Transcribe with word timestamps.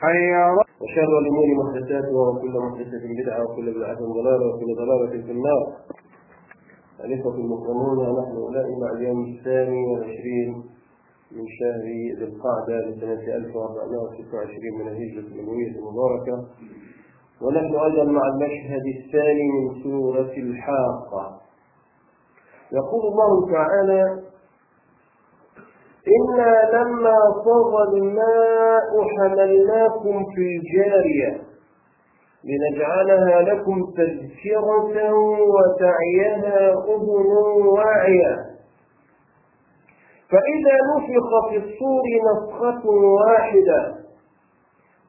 حي 0.00 0.32
على 0.34 0.62
وشر 0.82 1.12
الأمور 1.22 1.48
محدثاتها 1.60 2.20
وكل 2.28 2.54
محدثة 2.66 3.02
بدعة 3.20 3.44
وكل 3.44 3.74
بدعة 3.74 3.98
ضلالة 4.18 4.46
وكل 4.48 4.70
ضلالة 4.82 5.26
في 5.26 5.32
النار. 5.32 5.62
الإخوة 7.04 7.34
المكرمون 7.34 7.98
نحن 8.18 8.36
أولئك 8.36 8.78
مع 8.82 8.90
اليوم 8.96 9.24
الثاني 9.24 9.86
والعشرين 9.86 10.50
من 11.32 11.44
شهر 11.58 11.80
ذي 12.18 12.24
القعدة 12.24 12.76
لسنة 12.86 13.36
1426 13.36 14.78
من 14.78 14.88
الهجرة 14.88 15.26
النبوية 15.32 15.72
المباركة. 15.78 16.36
ونحن 17.42 17.74
أيضا 17.74 18.04
مع 18.12 18.22
المشهد 18.28 18.84
الثاني 18.98 19.46
من 19.54 19.82
سورة 19.82 20.32
الحاقة. 20.36 21.40
يقول 22.72 23.02
الله 23.12 23.52
تعالى 23.52 24.22
إنا 26.16 26.70
لما 26.76 27.16
صغى 27.44 27.82
الماء 27.98 28.90
حملناكم 29.18 30.24
في 30.34 30.42
الجارية 30.56 31.40
لنجعلها 32.44 33.42
لكم 33.42 33.76
تذكرة 33.96 35.12
وتعيها 35.54 36.70
أذن 36.72 37.26
واعية 37.66 38.36
فإذا 40.30 40.76
نفخ 40.90 41.48
في 41.50 41.56
الصور 41.56 42.04
نفخة 42.28 42.90
واحدة 42.90 43.94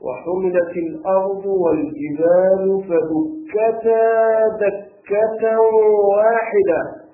وحملت 0.02 0.78
الأرض 0.78 1.46
والجبال 1.46 2.84
فدكتا 2.90 4.48
دكة 4.48 5.60
واحدة 6.10 7.09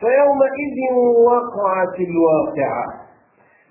فيومئذ 0.00 0.78
وقعت 1.26 1.96
الواقعة. 2.08 3.08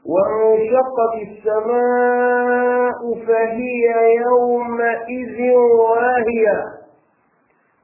وانشقت 0.08 1.13
السماء 1.27 3.00
فهي 3.27 3.86
يومئذ 4.16 5.38
واهية 5.55 6.59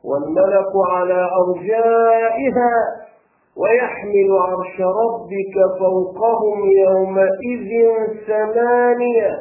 والملك 0.04 0.74
على 0.92 1.30
أرجائها 1.42 2.74
ويحمل 3.58 4.30
عرش 4.42 4.76
ربك 4.82 5.56
فوقهم 5.80 6.58
يومئذ 6.86 7.70
ثمانية. 8.28 9.34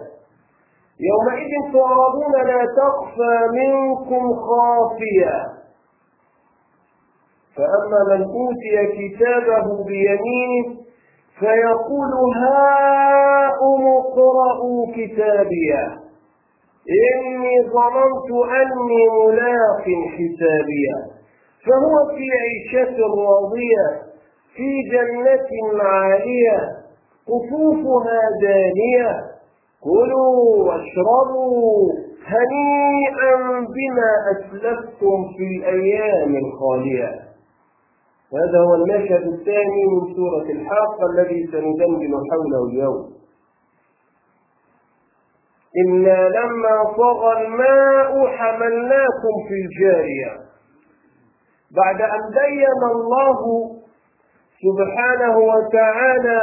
يومئذ 1.10 1.52
تعرضون 1.72 2.34
لا 2.46 2.62
تخفى 2.76 3.34
منكم 3.58 4.24
خافية. 4.34 5.61
فأما 7.56 8.00
من 8.16 8.22
أوتي 8.24 8.86
كتابه 8.98 9.84
بيمينه 9.84 10.82
فيقول 11.38 12.10
هاؤم 12.44 13.86
اقرءوا 13.86 14.86
كتابيه 14.96 15.84
إني 17.06 17.54
ظننت 17.72 18.30
أني 18.60 19.02
ملاق 19.18 19.84
حسابيه 20.14 20.96
فهو 21.66 22.16
في 22.16 22.26
عيشة 22.42 22.96
راضية 22.98 23.86
في 24.56 24.68
جنة 24.92 25.82
عالية 25.82 26.58
قطوفها 27.28 28.20
دانية. 28.42 29.20
كلوا 29.84 30.64
واشربوا 30.68 31.92
هنيئا 32.26 33.36
بما 33.60 34.10
أسلفتم 34.32 35.18
في 35.36 35.44
الأيام 35.56 36.36
الخالية. 36.36 37.10
هذا 38.34 38.58
هو 38.58 38.74
المشهد 38.74 39.22
الثاني 39.32 39.82
من 39.92 40.14
سورة 40.14 40.50
الحاقة 40.50 41.06
الذي 41.12 41.46
سندندن 41.46 42.14
حوله 42.30 42.68
اليوم. 42.70 43.12
إنا 45.86 46.28
لما 46.28 46.84
طغى 46.96 47.46
الماء 47.46 48.36
حملناكم 48.36 49.34
في 49.48 49.54
الجارية. 49.54 50.32
بعد 51.76 52.00
أن 52.00 52.20
بين 52.30 52.90
الله 52.90 53.70
سبحانه 54.62 55.38
وتعالى 55.38 56.40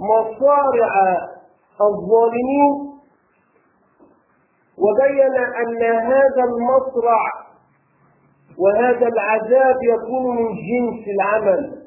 مصارع 0.00 0.92
الظالمين 1.80 2.88
وبين 4.78 5.36
أن 5.36 5.82
هذا 5.82 6.44
المصرع 6.44 7.37
وهذا 8.58 9.06
العذاب 9.06 9.76
يكون 9.82 10.36
من 10.36 10.48
جنس 10.54 11.08
العمل. 11.08 11.82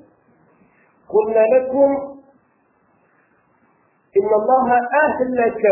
قلنا 1.10 1.46
لكم 1.56 1.92
إن 4.18 4.30
الله 4.42 4.74
أهلك 5.04 5.64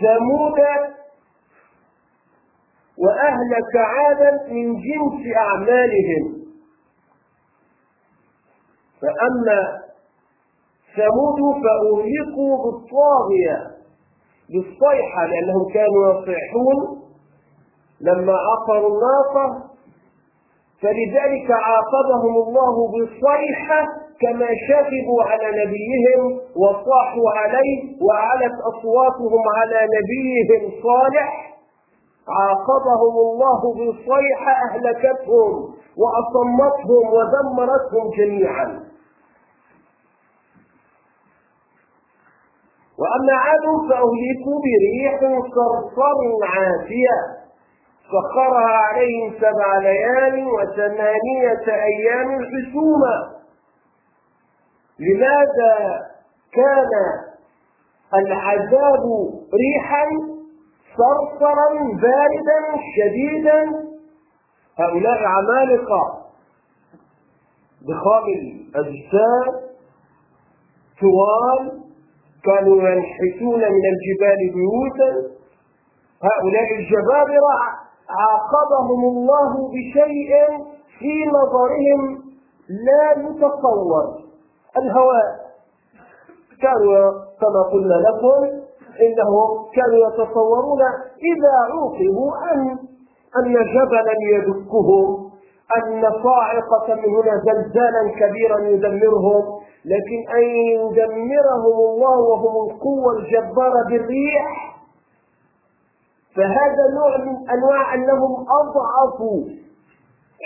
ثمود 0.00 0.58
وأهلك 2.98 3.76
عادا 3.76 4.30
من 4.52 4.72
جنس 4.72 5.36
أعمالهم. 5.36 6.42
فأما 9.02 9.82
ثمود 10.96 11.38
فأهلكوا 11.62 12.56
بالطاغية 12.64 13.56
بالصيحة 14.50 15.26
لأنهم 15.26 15.72
كانوا 15.74 16.12
يصيحون 16.12 17.01
لما 18.02 18.32
عقروا 18.32 18.90
الناقة 18.90 19.72
فلذلك 20.82 21.50
عاقبهم 21.50 22.34
الله 22.46 22.74
بالصيحة 22.92 23.80
كما 24.20 24.46
شكبوا 24.68 25.22
على 25.22 25.48
نبيهم 25.64 26.40
وصاحوا 26.56 27.30
عليه 27.36 27.78
وعلت 28.08 28.52
أصواتهم 28.70 29.42
على 29.56 29.80
نبيهم 29.96 30.82
صالح. 30.82 31.52
عاقبهم 32.28 33.14
الله 33.26 33.60
بالصيحة 33.76 34.52
أهلكتهم 34.70 35.74
وأصمتهم 36.02 37.04
ودمرتهم 37.14 38.10
جميعا. 38.18 38.66
وأما 42.98 43.34
عاد 43.44 43.64
فأهلكوا 43.88 44.58
بريح 44.64 45.20
صرصر 45.54 46.18
عاتية. 46.44 47.41
سخرها 48.12 48.76
عليهم 48.76 49.34
سبع 49.40 49.78
ليال 49.78 50.46
وثمانية 50.46 51.66
أيام 51.84 52.28
حسوما 52.44 53.42
لماذا 54.98 56.00
كان 56.52 56.90
العذاب 58.14 59.04
ريحا 59.54 60.06
صرصرا 60.96 61.68
باردا 62.02 62.60
شديدا؟ 62.96 63.64
هؤلاء 64.78 65.24
عمالقة. 65.24 66.22
ضخام 67.88 68.24
الأجساد 68.26 69.72
طوال 71.00 71.82
كانوا 72.44 72.88
ينحتون 72.88 73.60
من 73.60 73.82
الجبال 73.92 74.38
بيوتا. 74.54 75.12
هؤلاء 76.22 76.78
الجبابرة 76.78 77.91
عاقبهم 78.10 79.00
الله 79.04 79.68
بشيء 79.68 80.32
في 80.98 81.14
نظرهم 81.26 82.18
لا 82.68 83.22
يتصور. 83.22 84.04
الهواء 84.76 85.42
كانوا 86.62 87.10
كما 87.40 87.62
قلنا 87.72 87.94
لكم 87.94 88.62
إنهم 89.00 89.48
كانوا 89.74 90.08
يتصورون 90.08 90.80
إذا 91.32 91.52
عوقبوا 91.70 92.32
أن 92.52 92.78
أن 93.38 93.52
جبلا 93.52 94.14
يدكهم 94.34 95.30
أن 95.76 96.02
صاعقة 96.22 96.94
من 96.94 97.14
هنا 97.14 97.42
زلزالا 97.46 98.10
كبيرا 98.20 98.58
يدمرهم 98.60 99.42
لكن 99.84 100.36
أن 100.36 100.42
يدمرهم 100.42 101.76
الله 101.90 102.18
وهم 102.20 102.70
القوة 102.70 103.16
الجبارة 103.18 103.84
بالريح. 103.88 104.71
فهذا 106.36 106.84
نوع 106.98 107.16
من 107.16 107.50
أنواع 107.50 107.94
أنهم 107.94 108.32
اضعفوا 108.60 109.40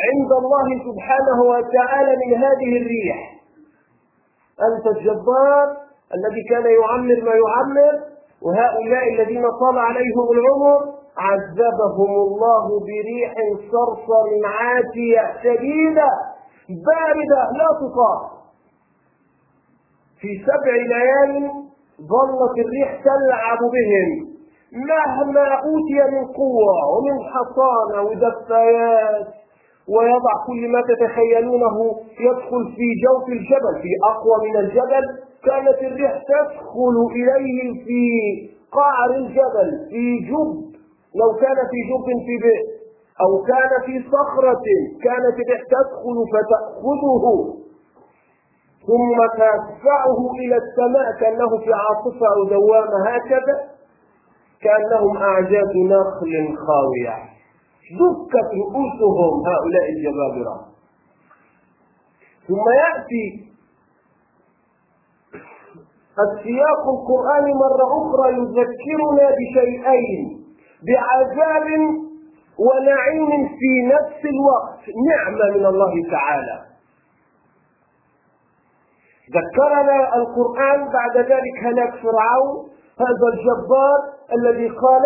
عند 0.06 0.32
الله 0.40 0.68
سبحانه 0.88 1.42
وتعالى 1.42 2.16
من 2.26 2.34
هذه 2.36 2.70
الريح. 2.82 3.18
أنت 4.68 4.86
الجبار 4.96 5.76
الذي 6.14 6.42
كان 6.50 6.64
يعمر 6.80 7.18
ما 7.24 7.34
يعمر 7.42 7.94
وهؤلاء 8.42 9.14
الذين 9.14 9.42
طال 9.60 9.78
عليهم 9.78 10.26
العمر 10.36 10.94
عذبهم 11.16 12.10
الله 12.26 12.80
بريح 12.80 13.34
صرصر 13.72 14.26
عاتيه 14.44 15.34
شديدة 15.42 16.08
باردة 16.68 17.42
لا 17.58 17.68
تطاق. 17.80 18.36
في 20.20 20.28
سبع 20.46 20.72
ليال 20.92 21.50
ظلت 22.00 22.58
الريح 22.66 23.00
تلعب 23.04 23.58
بهم. 23.58 24.25
مهما 24.72 25.48
أوتي 25.54 26.16
من 26.16 26.24
قوة 26.26 26.74
ومن 26.92 27.16
حصانة 27.32 28.02
ودفايات 28.02 29.26
ويضع 29.88 30.32
كل 30.46 30.68
ما 30.68 30.80
تتخيلونه 30.90 31.76
يدخل 32.20 32.62
في 32.76 32.86
جوف 33.04 33.28
الجبل 33.28 33.82
في 33.82 33.90
أقوى 34.12 34.50
من 34.50 34.56
الجبل 34.56 35.04
كانت 35.44 35.78
الريح 35.82 36.12
تدخل 36.32 36.96
إليه 37.16 37.84
في 37.84 38.02
قعر 38.72 39.10
الجبل 39.16 39.70
في 39.90 40.18
جب. 40.18 40.76
لو 41.20 41.30
كان 41.40 41.56
في 41.70 41.78
جب 41.90 42.06
في 42.26 42.34
بئر 42.42 42.62
أو 43.20 43.42
كان 43.42 43.70
في 43.86 44.08
صخرة 44.10 44.64
كانت 45.04 45.34
الريح 45.42 45.62
تدخل 45.74 46.16
فتأخذه 46.32 47.54
ثم 48.86 49.18
تدفعه 49.38 50.18
إلى 50.42 50.56
السماء 50.56 51.06
كأنه 51.20 51.48
في 51.64 51.70
عاصفة 51.72 52.26
أو 52.36 52.44
دوامة 52.44 53.08
هكذا. 53.08 53.75
كأنهم 54.62 55.16
أعجاز 55.16 55.72
نخل 55.92 56.56
خاوية. 56.66 57.16
دكت 58.00 58.48
رؤوسهم 58.60 59.32
هؤلاء 59.48 59.84
الجبابرة. 59.94 60.66
ثم 62.48 62.64
يأتي 62.82 63.26
السياق 66.24 66.82
القرآني 66.96 67.52
مرة 67.64 67.86
أخرى 68.00 68.32
يذكرنا 68.32 69.26
بشيئين 69.38 70.46
بعذاب 70.86 71.68
ونعيم 72.66 73.48
في 73.48 73.72
نفس 73.94 74.20
الوقت. 74.34 74.82
نعمة 75.10 75.58
من 75.58 75.66
الله 75.66 75.92
تعالى. 76.10 76.66
ذكرنا 79.36 80.16
القرآن 80.16 80.88
بعد 80.92 81.16
ذلك 81.16 81.56
هلاك 81.64 81.92
فرعون. 82.02 82.68
هذا 83.00 83.26
الجبار 83.34 83.98
الذي 84.38 84.68
قال 84.68 85.04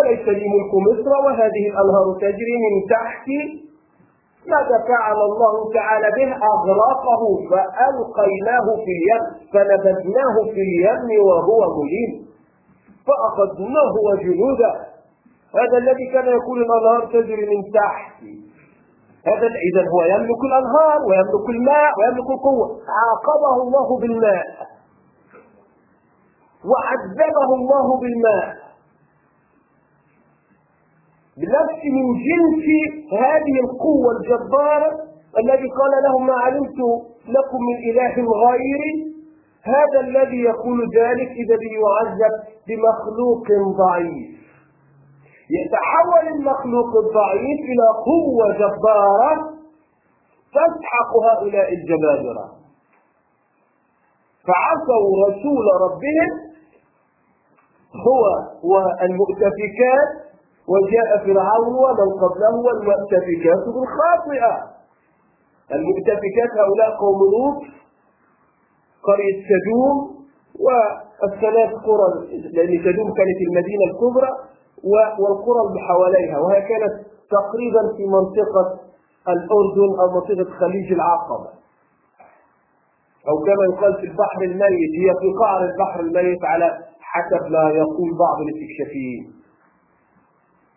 أليس 0.00 0.28
لي 0.28 0.46
ملك 0.54 0.72
مصر 0.88 1.10
وهذه 1.26 1.64
الأنهار 1.72 2.06
تجري 2.20 2.56
من 2.64 2.74
تحتي 2.90 3.42
ماذا 4.46 4.76
فعل 4.88 5.16
الله 5.30 5.72
تعالى 5.74 6.08
به؟ 6.16 6.30
أغرقه 6.52 7.22
فألقيناه 7.50 8.66
في 8.84 8.90
اليم 8.98 9.22
فنبذناه 9.52 10.36
في 10.54 10.60
اليم 10.68 11.24
وهو 11.26 11.60
مليم 11.78 12.10
فأخذناه 13.06 13.92
وجنوده. 14.08 14.72
هذا 15.60 15.78
الذي 15.78 16.06
كان 16.12 16.26
يقول 16.26 16.58
الأنهار 16.62 17.06
تجري 17.06 17.44
من 17.52 17.62
تحتي 17.74 18.34
هذا 19.26 19.46
إذا 19.46 19.82
هو 19.92 20.02
يملك 20.02 20.40
الأنهار 20.50 20.98
ويملك 21.08 21.46
الماء 21.56 21.90
ويملك 21.98 22.30
القوة. 22.36 22.66
عاقبه 22.98 23.62
الله 23.62 23.98
بالماء. 24.00 24.44
وعذبه 26.70 27.48
الله 27.58 28.00
بالماء. 28.00 28.62
بنفس 31.36 31.80
من 31.96 32.06
جنس 32.28 32.66
هذه 33.12 33.54
القوة 33.64 34.10
الجبارة 34.16 34.90
الذي 35.38 35.68
قال 35.80 35.92
لهم 36.06 36.26
ما 36.26 36.34
علمت 36.34 36.80
لكم 37.36 37.60
من 37.68 37.76
إله 37.90 38.14
غيري 38.46 38.94
هذا 39.64 40.00
الذي 40.00 40.40
يقول 40.42 40.78
ذلك 40.98 41.30
إذا 41.42 41.56
يعذب 41.78 42.34
بمخلوق 42.68 43.46
ضعيف. 43.78 44.32
يتحول 45.58 46.24
المخلوق 46.36 46.90
الضعيف 47.04 47.60
إلى 47.72 47.86
قوة 48.10 48.52
جبارة 48.62 49.32
تسحق 50.56 51.10
هؤلاء 51.30 51.68
الجبابرة 51.72 52.46
فعصوا 54.46 55.28
رسول 55.28 55.66
ربهم 55.84 56.51
هو 58.06 58.22
والمؤتفكات 58.70 60.08
وجاء 60.72 61.08
فرعون 61.26 61.74
ومن 61.84 62.08
قبله 62.22 62.54
والمؤتفكات 62.66 63.62
بالخاطئة. 63.74 64.52
المؤتفكات 65.76 66.50
هؤلاء 66.60 66.90
قوم 67.00 67.18
لوط 67.32 67.60
قرية 69.08 69.38
سدوم 69.50 69.96
والثلاث 70.64 71.70
قرى 71.86 72.08
لأن 72.54 72.72
سدوم 72.86 73.08
كانت 73.18 73.38
المدينة 73.48 73.84
الكبرى 73.90 74.30
والقرى 75.22 75.60
اللي 75.68 75.80
حواليها 75.88 76.38
وهي 76.38 76.60
كانت 76.60 76.94
تقريبا 77.36 77.82
في 77.96 78.04
منطقة 78.16 78.64
الأردن 79.28 79.90
أو 80.00 80.06
منطقة 80.14 80.58
خليج 80.58 80.92
العقبة. 80.92 81.48
أو 83.28 83.34
كما 83.46 83.64
يقال 83.72 83.94
في 84.00 84.06
البحر 84.06 84.42
الميت 84.42 84.92
هي 85.00 85.08
في 85.20 85.28
قعر 85.42 85.60
البحر 85.64 86.00
الميت 86.00 86.44
على 86.44 86.78
حسب 87.14 87.42
ما 87.50 87.64
يقول 87.70 88.10
بعض 88.24 88.36
الاستكشافيين 88.44 89.22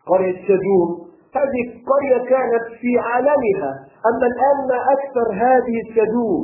قرية 0.08 0.38
سدوم 0.48 0.90
هذه 1.36 1.62
قرية 1.92 2.30
كانت 2.30 2.66
في 2.82 2.92
عالمها. 3.00 3.72
أما 4.10 4.26
الآن 4.32 4.58
ما 4.70 4.80
أكثر 4.96 5.28
هذه 5.34 5.76
السدوم 5.86 6.42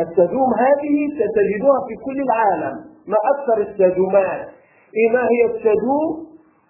السدوم 0.00 0.50
هذه 0.64 0.94
ستجدها 1.18 1.78
في 1.88 1.94
كل 2.06 2.18
العالم. 2.28 2.76
ما 3.06 3.18
أكثر 3.34 3.56
السدومات 3.70 4.48
إيه 4.96 5.08
ما 5.12 5.22
هي 5.32 5.42
السدوم 5.52 6.08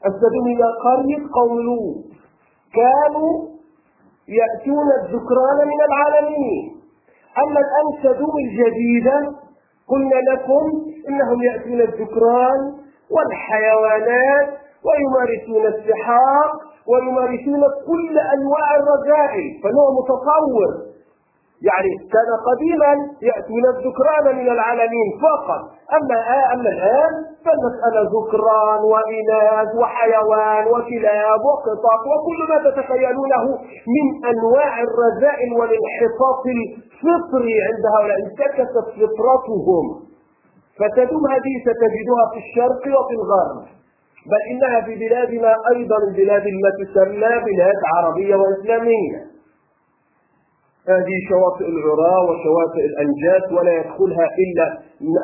السدوم 0.07 0.45
هي 0.49 0.63
قرية 0.87 1.23
قوم 1.39 1.59
لوط 1.69 2.05
كانوا 2.81 3.33
يأتون 4.41 4.87
الذكران 5.01 5.59
من 5.73 5.81
العالمين. 5.89 6.65
أما 7.45 7.61
الآن 7.67 7.87
السدوم 7.97 8.35
الجديدة 8.45 9.19
قلنا 9.89 10.19
لكم 10.33 10.65
إنهم 11.09 11.43
يأتون 11.43 11.81
الذكران 11.81 12.61
والحيوانات 13.11 14.49
ويمارسون 14.87 15.67
السحاق 15.67 16.53
ويمارسون 16.91 17.63
كل 17.89 18.19
أنواع 18.19 18.69
الرذائل 18.81 19.47
فنوع 19.63 19.87
متطور. 19.99 20.71
يعني 21.69 21.91
كان 22.15 22.31
قديما 22.49 22.93
يأتون 23.23 23.65
الذكران 23.75 24.37
من 24.39 24.49
العالمين 24.53 25.09
فقط. 25.27 25.63
أما 25.97 26.19
أما 26.55 26.69
الآن 26.77 27.15
فالمسألة 27.45 28.01
ذكران 28.17 28.81
وإناث 28.93 29.71
وحيوان 29.81 30.65
وكلاب 30.67 31.41
وقطط 31.49 32.03
وكل 32.11 32.41
ما 32.51 32.71
تتخيلونه 32.71 33.45
من 33.95 34.07
أنواع 34.33 34.73
الرذائل 34.89 35.51
والانحطاط 35.59 36.43
الفطري 36.57 37.57
عند 37.69 37.85
هؤلاء 37.95 38.17
انتكست 38.27 38.75
فطرتهم. 38.97 40.06
فتدوم 40.79 41.23
هذه 41.35 41.55
ستجدها 41.67 42.25
في 42.33 42.39
الشرق 42.45 42.83
وفي 42.99 43.15
الغرب. 43.21 43.57
بل 44.31 44.43
إنها 44.51 44.81
في 44.87 44.95
بلادنا 44.95 45.55
أيضا 45.75 45.97
البلاد 46.09 46.43
ما 46.63 46.71
تسمى 46.81 47.33
بلاد 47.49 47.79
عربية 47.95 48.37
وإسلامية. 48.37 49.19
هذه 50.89 51.17
شواطئ 51.31 51.67
العراة 51.69 52.21
وشواطئ 52.29 52.85
الأنجاس 52.91 53.53
ولا 53.53 53.73
يدخلها 53.73 54.27
إلا 54.45 54.67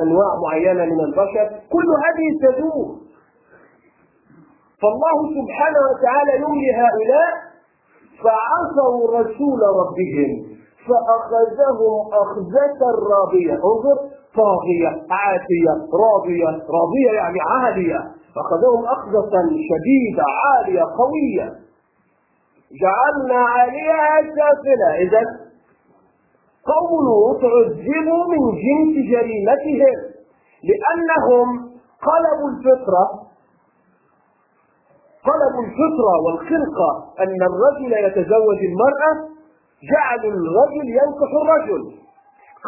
أنواع 0.03 0.31
معينة 0.45 0.85
من 0.85 1.01
البشر. 1.01 1.47
كل 1.75 1.89
هذه 2.05 2.27
تدور 2.43 2.89
فالله 4.82 5.17
سبحانه 5.39 5.81
وتعالى 5.91 6.32
يملي 6.44 6.71
هؤلاء 6.82 7.31
فعصوا 8.25 9.21
رسول 9.21 9.61
ربهم 9.81 10.31
فأخذهم 10.87 11.94
أخذة 12.23 12.81
رابية. 13.13 13.53
انظر 13.53 14.21
طاغية 14.36 14.91
عاتية 15.10 15.72
راضية 16.05 16.51
راضية 16.77 17.10
يعني 17.17 17.39
عالية. 17.51 18.01
فأخذهم 18.34 18.84
أخذة 18.86 19.32
شديدة 19.69 20.24
عالية 20.44 20.82
قوية. 20.82 21.46
جعلنا 22.82 23.41
عليها 23.48 24.20
سافلة 24.22 24.89
إذا 25.05 25.20
قوم 26.72 26.91
لوط 27.06 27.44
عذبوا 27.44 28.24
من 28.32 28.43
جنس 28.65 28.94
جريمتهم 29.10 29.96
لأنهم 30.69 31.48
قلبوا 32.08 32.48
الفطرة 32.53 33.05
قلبوا 35.29 35.65
الفطرة 35.65 36.15
والخلقة 36.24 36.91
أن 37.20 37.39
الرجل 37.51 37.93
يتزوج 38.06 38.58
المرأة 38.70 39.12
جعلوا 39.93 40.32
الرجل 40.32 40.89
ينكح 40.89 41.31
الرجل. 41.43 41.82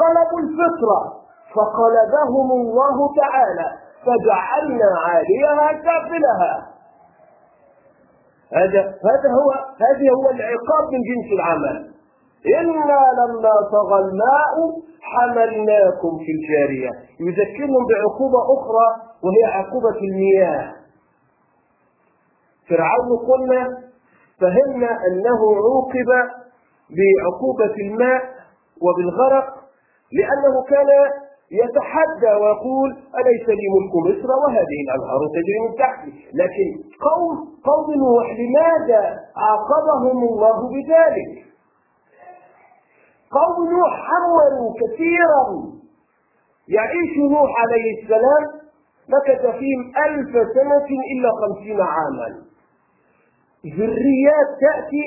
قلبوا 0.03 0.41
الفطرة. 0.45 1.24
فقلبهم 1.57 2.49
الله 2.61 2.97
تعالى 3.21 3.69
فجعلنا 4.05 4.89
عاليها 5.07 5.67
سافلها. 5.85 6.55
هذا 8.53 8.81
هذا 8.81 9.29
هو 9.39 9.51
هذا 9.85 10.07
هو 10.19 10.31
العقاب 10.31 10.85
من 10.93 11.01
جنس 11.11 11.33
العمل. 11.33 11.95
إنا 12.59 13.01
لما 13.21 13.55
طغى 13.73 13.99
الماء 14.01 14.55
حملناكم 15.03 16.19
في 16.25 16.31
الجارية. 16.37 16.91
يذكرهم 17.21 17.83
بعقوبة 17.91 18.41
أخرى 18.57 18.89
وهي 19.25 19.45
عقوبة 19.59 19.99
المياه. 20.09 20.73
فرعون 22.69 23.11
قلنا 23.29 23.85
فهمنا 24.41 24.91
أنه 25.07 25.41
عوقب 25.57 26.11
بعقوبة 26.99 27.75
الماء 27.87 28.23
وبالغرق 28.83 29.47
لأنه 30.13 30.63
كان 30.69 30.89
يتحدى 31.53 32.33
ويقول 32.43 32.91
أليس 33.21 33.49
لي 33.49 33.67
ملك 33.75 33.95
مصر 34.07 34.31
وهذه 34.43 34.79
الأنهار 34.87 35.21
تجري 35.35 35.59
من 35.69 35.77
تحتي؟ 35.79 36.11
لكن 36.35 36.69
قوم 37.09 37.37
قوم 37.65 37.87
نوح 37.99 38.27
لماذا 38.41 39.03
عاقبهم 39.37 40.19
الله 40.29 40.57
بذلك؟ 40.75 41.33
قوم 43.39 43.71
نوح 43.71 43.93
حولوا 44.09 44.71
كثيرا. 44.81 45.45
يعيش 46.69 47.19
نوح 47.31 47.51
عليه 47.63 48.03
السلام 48.03 48.45
مكث 49.09 49.41
فيهم 49.59 49.93
ألف 50.07 50.33
سنة 50.55 50.87
إلا 51.13 51.31
خمسين 51.41 51.81
عاما. 51.81 52.29
ذريات 53.67 54.49
تأتي 54.61 55.07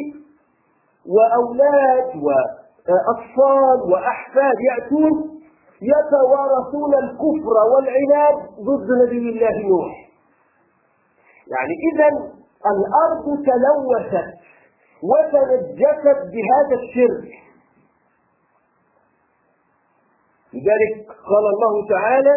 وأولاد 1.15 2.24
وأطفال 2.24 3.91
وأحفاد 3.91 4.56
يأتون 4.72 5.37
يتوارثون 5.81 6.93
الكفر 7.03 7.55
والعناد 7.74 8.36
ضد 8.67 8.88
نبي 9.07 9.29
الله 9.29 9.67
نوح. 9.67 10.10
يعني 11.53 11.74
إذا 11.93 12.07
الأرض 12.74 13.25
تلوثت 13.50 14.34
وتنجست 15.10 16.19
بهذا 16.34 16.75
الشرك. 16.81 17.29
لذلك 20.53 21.07
قال 21.07 21.46
الله 21.53 21.88
تعالى 21.89 22.36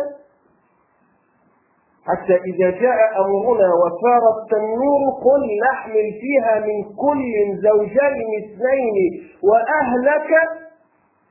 حتى 2.07 2.35
إذا 2.35 2.71
جاء 2.71 2.99
أمرنا 3.21 3.69
وفارت 3.75 4.53
النور 4.53 5.03
قل 5.25 5.43
نحمل 5.71 6.07
فيها 6.21 6.61
من 6.61 6.97
كل 6.97 7.23
زوجين 7.63 8.21
اثنين 8.43 8.97
وأهلك 9.43 10.31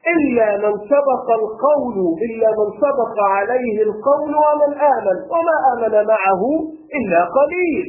إلا 0.07 0.57
من 0.57 0.73
سبق 0.93 1.27
القول 1.41 1.97
إلا 2.25 2.49
من 2.49 2.67
سبق 2.83 3.15
عليه 3.23 3.83
القول 3.83 4.31
ومن 4.45 4.71
آمن 4.77 5.17
وما 5.33 5.55
آمن 5.73 6.07
معه 6.07 6.41
إلا 6.97 7.19
قليل. 7.39 7.85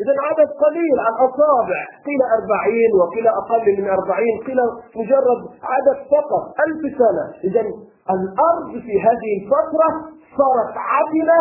إذا 0.00 0.14
عدد 0.28 0.48
قليل 0.64 0.96
عن 1.06 1.14
أصابع 1.26 1.80
قيل 2.06 2.20
أربعين 2.38 2.90
وقيل 3.00 3.26
أقل 3.28 3.82
من 3.82 3.88
أربعين 3.88 4.34
قيل 4.46 4.58
مجرد 4.96 5.40
عدد 5.72 5.98
فقط 6.10 6.44
ألف 6.64 6.82
سنة. 6.98 7.24
إذا 7.44 7.60
الأرض 8.16 8.70
في 8.86 8.94
هذه 9.00 9.30
الفترة 9.40 9.88
صارت 10.38 10.74
عدلة 10.76 11.40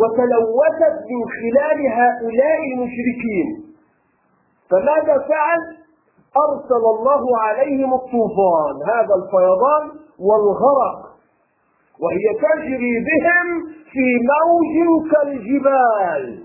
وتلوثت 0.00 0.96
من 1.10 1.22
خلال 1.38 1.78
هؤلاء 2.00 2.58
المشركين. 2.72 3.48
فماذا 4.70 5.18
فعل؟ 5.28 5.83
أرسل 6.36 6.84
الله 6.94 7.38
عليهم 7.38 7.94
الطوفان 7.94 8.74
هذا 8.88 9.14
الفيضان 9.20 9.84
والغرق. 10.18 10.98
وهي 12.02 12.26
تجري 12.44 12.94
بهم 13.08 13.46
في 13.92 14.06
موج 14.32 14.74
كالجبال. 15.12 16.44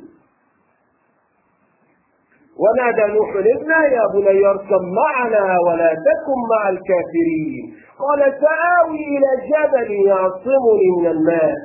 ونادى 2.62 3.14
نوح 3.14 3.30
ابنه 3.30 3.84
يا 3.84 4.04
بني 4.14 4.46
اركب 4.48 4.82
معنا 4.82 5.58
ولا 5.68 5.94
تكن 5.94 6.40
مع 6.54 6.70
الكافرين. 6.70 7.74
قال 8.00 8.20
سآوي 8.20 9.00
إلى 9.18 9.30
جبل 9.52 10.08
يعصمني 10.08 10.90
من 11.00 11.08
الماء. 11.08 11.56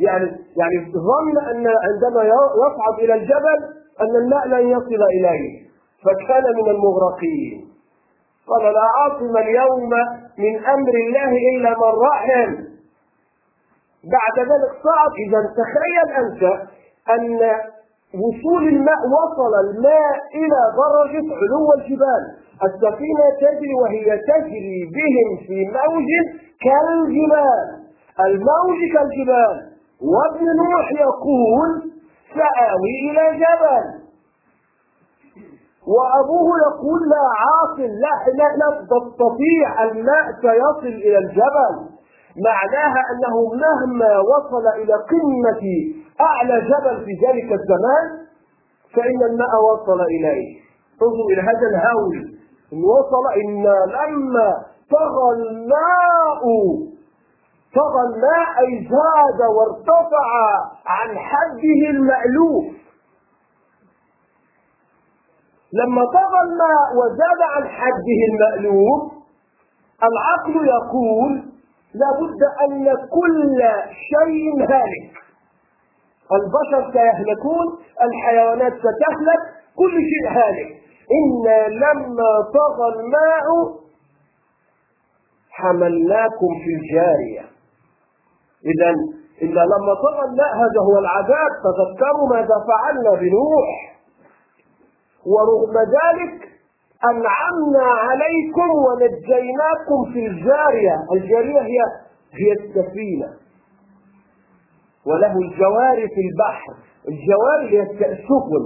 يعني 0.00 0.24
يعني 0.56 0.92
ظن 0.92 1.38
أن 1.50 1.66
عندما 1.66 2.22
يصعد 2.24 2.98
إلى 2.98 3.14
الجبل 3.14 3.58
أن 4.00 4.16
الماء 4.22 4.48
لن 4.48 4.68
يصل 4.68 5.02
إليه. 5.18 5.67
فكان 6.04 6.44
من 6.58 6.70
المغرقين. 6.70 7.68
قال 8.48 8.72
لا 8.74 8.86
عاصم 8.96 9.36
اليوم 9.36 9.90
من 10.38 10.54
أمر 10.66 10.94
الله 11.06 11.30
إلا 11.50 11.70
من 11.70 11.92
رحم 12.08 12.50
بعد 14.14 14.36
ذلك 14.38 14.72
صعد. 14.84 15.12
إذا 15.26 15.40
تخيل 15.60 16.06
أنت 16.22 16.42
أن 17.10 17.40
وصول 18.22 18.68
الماء 18.68 19.00
وصل 19.18 19.52
الماء 19.66 20.16
إلى 20.34 20.60
درجة 20.82 21.26
علو 21.40 21.66
الجبال. 21.78 22.22
السفينة 22.68 23.26
تجري 23.40 23.74
وهي 23.82 24.18
تجري 24.32 24.80
بهم 24.96 25.46
في 25.46 25.58
موج 25.78 26.10
كالجبال. 26.64 27.66
الموج 28.20 28.78
كالجبال. 28.94 29.56
وابن 30.12 30.46
نوح 30.62 30.92
يقول 30.92 31.70
سآوي 32.34 32.94
إلى 33.10 33.38
جبل. 33.42 33.97
وأبوه 35.94 36.48
يقول 36.68 37.00
لا 37.14 37.24
عاصم 37.42 37.90
لا 38.04 38.14
لا, 38.38 38.48
لا 38.60 38.68
تستطيع 38.94 39.68
الماء 39.90 40.24
سيصل 40.42 40.94
إلى 41.06 41.18
الجبل. 41.18 41.74
معناها 42.48 43.00
أنه 43.12 43.36
مهما 43.64 44.12
وصل 44.32 44.64
إلى 44.80 44.94
قمة 45.12 45.64
أعلى 46.20 46.60
جبل 46.70 47.04
في 47.04 47.12
ذلك 47.26 47.52
الزمان 47.52 48.06
فإن 48.94 49.20
الماء 49.30 49.52
وصل 49.72 50.00
إليه. 50.00 50.46
انظروا 51.02 51.30
إلى 51.32 51.42
هذا 51.42 51.66
الهول. 51.72 52.16
إن 52.72 52.80
وصل 52.84 53.24
إن 53.42 53.62
لما 53.96 54.48
طغى 54.90 55.28
الماء 55.38 56.42
طغى 57.78 58.02
الماء 58.08 58.48
أي 58.64 58.88
زاد 58.90 59.40
وارتفع 59.56 60.28
عن 60.86 61.16
حده 61.18 61.80
المألوف. 61.90 62.64
لما 65.72 66.02
طغى 66.04 66.40
الماء 66.48 66.86
وزاد 66.98 67.40
عن 67.54 67.68
حده 67.68 68.20
المألوف 68.30 69.12
العقل 70.02 70.66
يقول 70.68 71.32
لابد 71.94 72.42
أن 72.64 72.84
كل 72.96 73.60
شيء 74.10 74.60
هالك. 74.60 75.12
البشر 76.32 76.92
سيهلكون 76.92 77.66
الحيوانات 78.02 78.72
ستهلك 78.72 79.42
كل 79.76 79.94
شيء 80.10 80.28
هالك. 80.38 80.68
إنا 81.18 81.68
لما 81.68 82.30
طغى 82.54 82.88
الماء 82.94 83.46
حملناكم 85.50 86.48
في 86.64 86.70
الجارية. 86.80 87.44
إذا 88.64 88.90
إلا 89.42 89.60
لما 89.60 89.94
طغى 89.94 90.24
الماء 90.30 90.54
هذا 90.56 90.80
هو 90.88 90.98
العذاب. 90.98 91.50
تذكروا 91.64 92.28
ماذا 92.28 92.54
فعلنا 92.68 93.20
بنوح. 93.20 93.97
ورغم 95.32 95.76
ذلك 95.78 96.48
أنعمنا 97.04 97.86
عليكم 98.06 98.70
ونجيناكم 98.84 100.12
في 100.12 100.26
الجارية. 100.26 100.96
الجارية 101.12 101.60
هي 101.60 101.78
هي 102.32 102.52
السفينة 102.52 103.28
وله 105.06 105.32
الجواري 105.38 106.08
في 106.08 106.20
البحر. 106.28 106.74
الجواري 107.08 107.78
هي 107.78 107.82
السفن. 108.12 108.64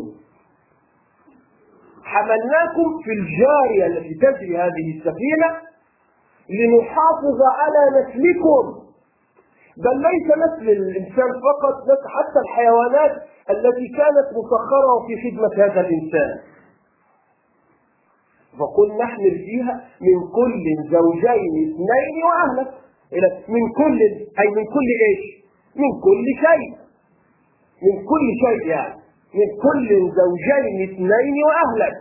حملناكم 2.04 2.88
في 3.04 3.10
الجارية 3.10 3.86
التي 3.86 4.14
تجري 4.14 4.56
هذه 4.58 4.86
السفينة 4.96 5.48
لنحافظ 6.50 7.38
على 7.58 8.00
نسلكم. 8.00 8.82
بل 9.76 9.96
ليس 10.08 10.28
مثل 10.44 10.68
الإنسان 10.70 11.30
فقط 11.48 11.76
حتى 12.06 12.38
الحيوانات 12.48 13.12
التي 13.50 13.88
كانت 13.96 14.26
مسخرة 14.38 14.94
في 15.06 15.30
خدمة 15.30 15.64
هذا 15.64 15.80
الإنسان. 15.80 16.51
فقل 18.58 18.88
نحمل 19.02 19.34
فيها 19.46 19.74
من 20.00 20.18
كل 20.38 20.64
زوجين 20.90 21.52
اثنين 21.66 22.14
وأهلك. 22.24 22.70
من 23.48 23.64
كل 23.80 23.98
أي 24.40 24.48
من 24.56 24.64
كل 24.76 24.88
إيش؟ 25.08 25.22
من 25.76 25.90
كل 26.06 26.24
شيء. 26.44 26.70
من 27.82 27.96
كل 28.10 28.26
شيء 28.44 28.68
يعني. 28.68 28.94
من 29.34 29.48
كل 29.64 29.88
زوجين 30.20 30.74
اثنين 30.88 31.34
وأهلك. 31.46 31.98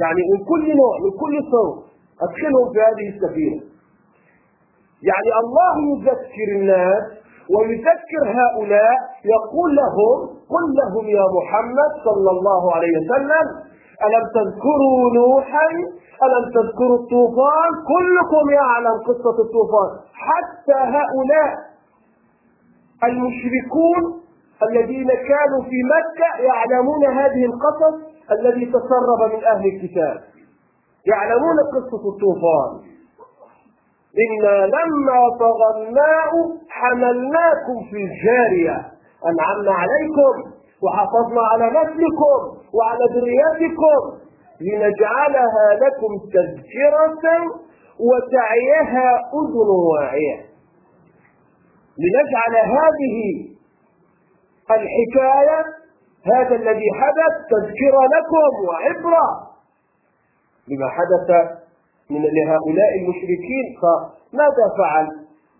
يعني 0.00 0.22
من 0.32 0.44
كل 0.50 0.76
نوع 0.76 0.94
من 1.04 1.10
كل 1.22 1.34
صوت. 1.52 1.84
أدخلهم 2.22 2.66
في 2.72 2.78
هذه 2.88 3.06
السفينة. 3.14 3.60
يعني 5.02 5.30
الله 5.42 5.74
يذكر 5.90 6.48
الناس 6.56 7.02
ويذكر 7.54 8.22
هؤلاء 8.40 8.96
يقول 9.34 9.76
لهم 9.76 10.16
قل 10.52 10.66
لهم 10.80 11.08
يا 11.08 11.24
محمد 11.38 11.90
صلى 12.04 12.30
الله 12.30 12.74
عليه 12.74 12.92
وسلم 12.98 13.46
ألم 14.06 14.24
تذكروا 14.38 15.00
نوحا؟ 15.14 15.68
ألم 16.24 16.44
تذكروا 16.56 16.98
الطوفان؟ 16.98 17.70
كلكم 17.92 18.44
يعلم 18.50 18.96
قصة 19.08 19.36
الطوفان. 19.44 19.90
حتى 20.26 20.78
هؤلاء 20.96 21.52
المشركون 23.04 24.02
الذين 24.62 25.08
كانوا 25.08 25.62
في 25.70 25.78
مكة 25.94 26.42
يعلمون 26.42 27.02
هذه 27.20 27.44
القصص 27.50 27.94
الذي 28.30 28.66
تسرب 28.66 29.20
من 29.32 29.44
أهل 29.44 29.64
الكتاب. 29.74 30.18
يعلمون 31.06 31.56
قصة 31.74 32.02
الطوفان. 32.12 32.70
إنا 34.24 34.66
لما 34.66 35.20
طغى 35.40 35.68
الماء 35.82 36.32
حملناكم 36.70 37.76
في 37.90 37.96
الجارية. 37.96 38.76
أنعمنا 39.30 39.72
عليكم. 39.72 40.57
وحافظنا 40.82 41.42
على 41.52 41.66
نسلكم 41.66 42.38
وعلى 42.74 43.04
ذرياتكم 43.14 44.00
لنجعلها 44.60 45.66
لكم 45.84 46.12
تذكرة 46.36 47.24
وتعيها 48.08 49.08
أذن 49.38 49.68
واعية. 49.90 50.38
لنجعل 52.02 52.54
هذه 52.66 53.16
الحكاية 54.70 55.64
هذا 56.34 56.54
الذي 56.56 56.88
حدث 57.00 57.34
تذكرة 57.50 58.02
لكم 58.16 58.50
وعبرة 58.68 59.28
لما 60.68 60.88
حدث 60.88 61.28
من 62.10 62.22
لهؤلاء 62.22 62.90
المشركين. 63.02 63.66
فماذا 63.82 64.66
فعل؟ 64.78 65.06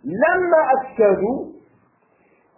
لما 0.04 0.60
أفسدوا 0.76 1.58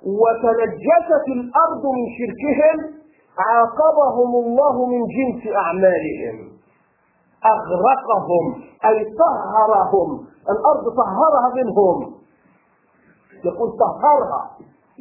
وتنجست 0.07 1.27
الأرض 1.29 1.85
من 1.97 2.07
شركهم 2.19 3.01
عاقبهم 3.39 4.31
الله 4.45 4.87
من 4.87 5.01
جنس 5.17 5.57
أعمالهم. 5.57 6.51
أغرقهم 7.45 8.45
أي 8.85 9.05
طهرهم. 9.05 10.09
الأرض 10.51 10.85
طهرها 10.97 11.49
منهم. 11.55 12.15
يقول 13.45 13.69
طهرها 13.79 14.51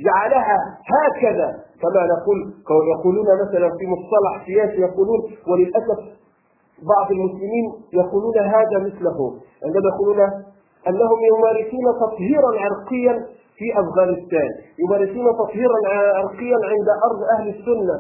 جعلها 0.06 0.58
هكذا. 0.94 1.50
كما 1.82 2.08
نقول 2.14 2.54
يقولون 3.00 3.26
مثلا 3.42 3.70
في 3.78 3.88
مصطلح 3.88 4.46
سياسي 4.46 4.82
يقولون 4.82 5.20
وللأسف 5.48 6.00
بعض 6.96 7.12
المسلمين 7.12 7.66
يقولون 7.94 8.38
هذا 8.38 8.78
مثله. 8.80 9.36
عندما 9.66 9.90
يقولون 9.96 10.20
أنهم 10.88 11.20
يمارسون 11.32 11.86
تطهيرا 12.02 12.52
عرقيا 12.60 13.28
في 13.60 13.68
أفغانستان. 13.82 14.50
يمارسون 14.84 15.26
تطهيرا 15.42 15.78
عرقيا 16.18 16.58
عند 16.72 16.90
أرض 17.08 17.20
أهل 17.36 17.48
السنة. 17.56 17.96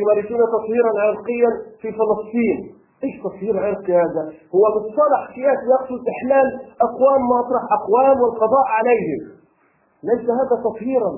يمارسون 0.00 0.40
تطهيرا 0.54 0.92
عرقيا 1.04 1.50
في 1.80 1.88
فلسطين. 1.98 2.58
إيش 3.04 3.14
تطهير 3.24 3.54
عرقي 3.66 3.92
هذا؟ 4.02 4.22
هو 4.54 4.64
مصطلح 4.76 5.20
سياسي 5.34 5.66
يقصد 5.74 6.02
احلال 6.14 6.46
أقوام 6.86 7.20
مطرح 7.34 7.62
أقوام 7.78 8.16
والقضاء 8.22 8.66
عليهم. 8.78 9.20
ليس 10.08 10.24
هذا 10.40 10.54
تطهيرا 10.66 11.12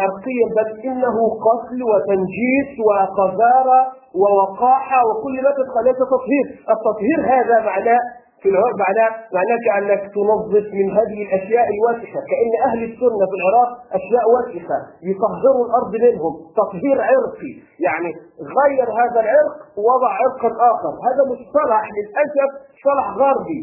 عرقيا 0.00 0.46
بل 0.56 0.68
إنه 0.88 1.16
قتل 1.46 1.80
وتنجيس 1.90 2.70
وقذارة 2.86 3.80
ووقاحة 4.20 4.98
وكل 5.08 5.36
ما 5.44 5.50
تدخل. 5.58 5.84
ليس 5.88 6.00
تطهير، 6.14 6.44
التطهير 6.74 7.18
هذا 7.34 7.56
معناه 7.70 8.00
في 8.46 8.52
العرف 8.52 8.76
معناه 8.86 9.10
معناه 9.36 9.58
كانك 9.66 10.02
تنظف 10.16 10.66
من 10.78 10.86
هذه 10.98 11.18
الأشياء 11.26 11.66
الوسخه 11.74 12.20
كأن 12.30 12.52
أهل 12.68 12.80
السنة 12.90 13.24
في 13.30 13.36
العراق 13.40 13.70
أشياء 13.98 14.24
وسخه 14.34 14.80
يطهروا 15.10 15.64
الأرض 15.68 15.92
منهم. 16.06 16.32
تطهير 16.60 16.96
عرقي. 17.10 17.52
يعني 17.86 18.10
غير 18.58 18.86
هذا 19.00 19.18
العرق 19.24 19.54
ووضع 19.78 20.10
عرقا 20.20 20.50
آخر. 20.72 20.92
هذا 21.08 21.22
مصطلح 21.32 21.82
للأسف 21.96 22.50
مصطلح 22.74 23.06
غربي. 23.20 23.60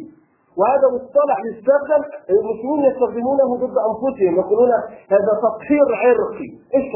وهذا 0.60 0.88
مصطلح 0.96 1.38
يستخدم 1.50 2.02
المسلمين 2.34 2.82
يستخدمونه 2.90 3.48
ضد 3.64 3.78
أنفسهم. 3.90 4.34
يقولون 4.42 4.72
هذا 5.14 5.32
تطهير 5.46 5.88
عرقي. 6.04 6.50
إيش؟ 6.76 6.88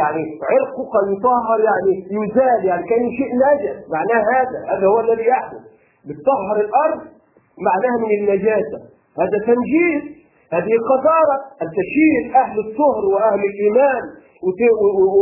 يعني 0.00 0.22
عرقك 0.52 0.94
يطهر 1.14 1.58
يعني 1.68 1.92
يزال 2.18 2.60
يعني 2.68 2.82
كأن 2.88 3.06
شيء 3.18 3.30
نجس 3.44 3.76
معناه 3.94 4.22
هذا 4.34 4.58
هذا 4.72 4.86
هو 4.86 5.00
الذي 5.00 5.26
يحدث. 5.34 5.72
بتطهر 6.06 6.56
الأرض 6.66 7.00
معناها 7.68 7.96
من 8.04 8.10
النجاسة. 8.18 8.78
هذا 9.20 9.38
تنجيس 9.46 10.02
هذه 10.52 10.74
قذارة 10.92 11.36
أن 11.62 11.68
تشيل 11.80 12.22
أهل 12.42 12.56
الطهر 12.66 13.02
وأهل 13.14 13.40
الإيمان 13.50 14.02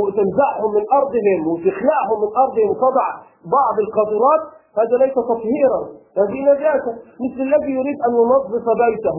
وتنزعهم 0.05 0.71
من 0.77 0.85
أرضهم 0.99 1.41
وتخلعهم 1.53 2.17
من 2.25 2.31
أرضهم 2.45 2.69
وتضع 2.71 3.09
بعض 3.57 3.75
القذرات 3.85 4.43
هذا 4.79 4.95
ليس 5.05 5.15
تطهيرا 5.15 5.81
هذه 6.21 6.39
نجاسة. 6.53 6.93
مثل 7.25 7.41
الذي 7.49 7.73
يريد 7.79 7.99
أن 8.07 8.13
ينظف 8.21 8.67
بيته. 8.85 9.19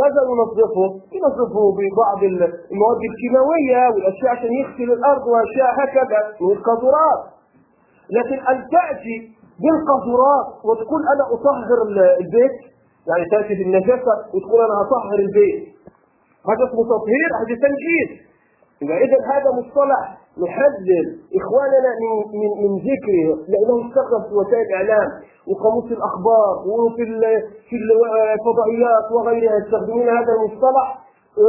ماذا 0.00 0.20
ينظفه؟ 0.32 0.88
ينظفه 1.16 1.64
ببعض 1.78 2.20
المواد 2.30 3.00
الكيماوية 3.10 3.80
والأشياء 3.94 4.30
عشان 4.36 4.52
يغسل 4.60 4.92
الأرض 4.98 5.24
وأشياء 5.32 5.70
هكذا 5.80 6.20
من 6.40 6.50
القذرات 6.56 7.20
لكن 8.16 8.38
أن 8.50 8.56
تأتي 8.74 9.16
بالقذرات 9.62 10.46
وتقول 10.64 11.00
أنا 11.12 11.24
أطهر 11.34 11.78
البيت. 12.22 12.58
يعني 13.08 13.24
تأتي 13.30 13.54
بالنجاسة 13.58 14.14
وتقول 14.34 14.60
أنا 14.66 14.76
اطهر 14.84 15.18
البيت. 15.26 15.62
هذا 16.50 16.62
اسمه 16.68 16.82
تطهير 16.92 17.30
هذا 17.40 17.54
تنجيس 17.64 18.10
اذا 18.82 19.18
هذا 19.32 19.50
مصطلح 19.60 20.18
نحذر 20.42 21.04
إخواننا 21.40 21.90
من 22.02 22.12
من 22.40 22.50
من 22.62 22.72
ذكره 22.88 23.28
لأنه 23.50 23.74
يستخدم 23.86 24.20
في 24.28 24.34
وسائل 24.34 24.66
الإعلام 24.66 25.08
وقاموس 25.48 25.92
الأخبار 25.92 26.54
وفي 26.66 27.04
في 27.68 27.76
الفضائيات 27.76 29.06
وغيرها 29.14 29.56
يستخدمون 29.58 30.08
هذا 30.08 30.32
المصطلح 30.38 30.86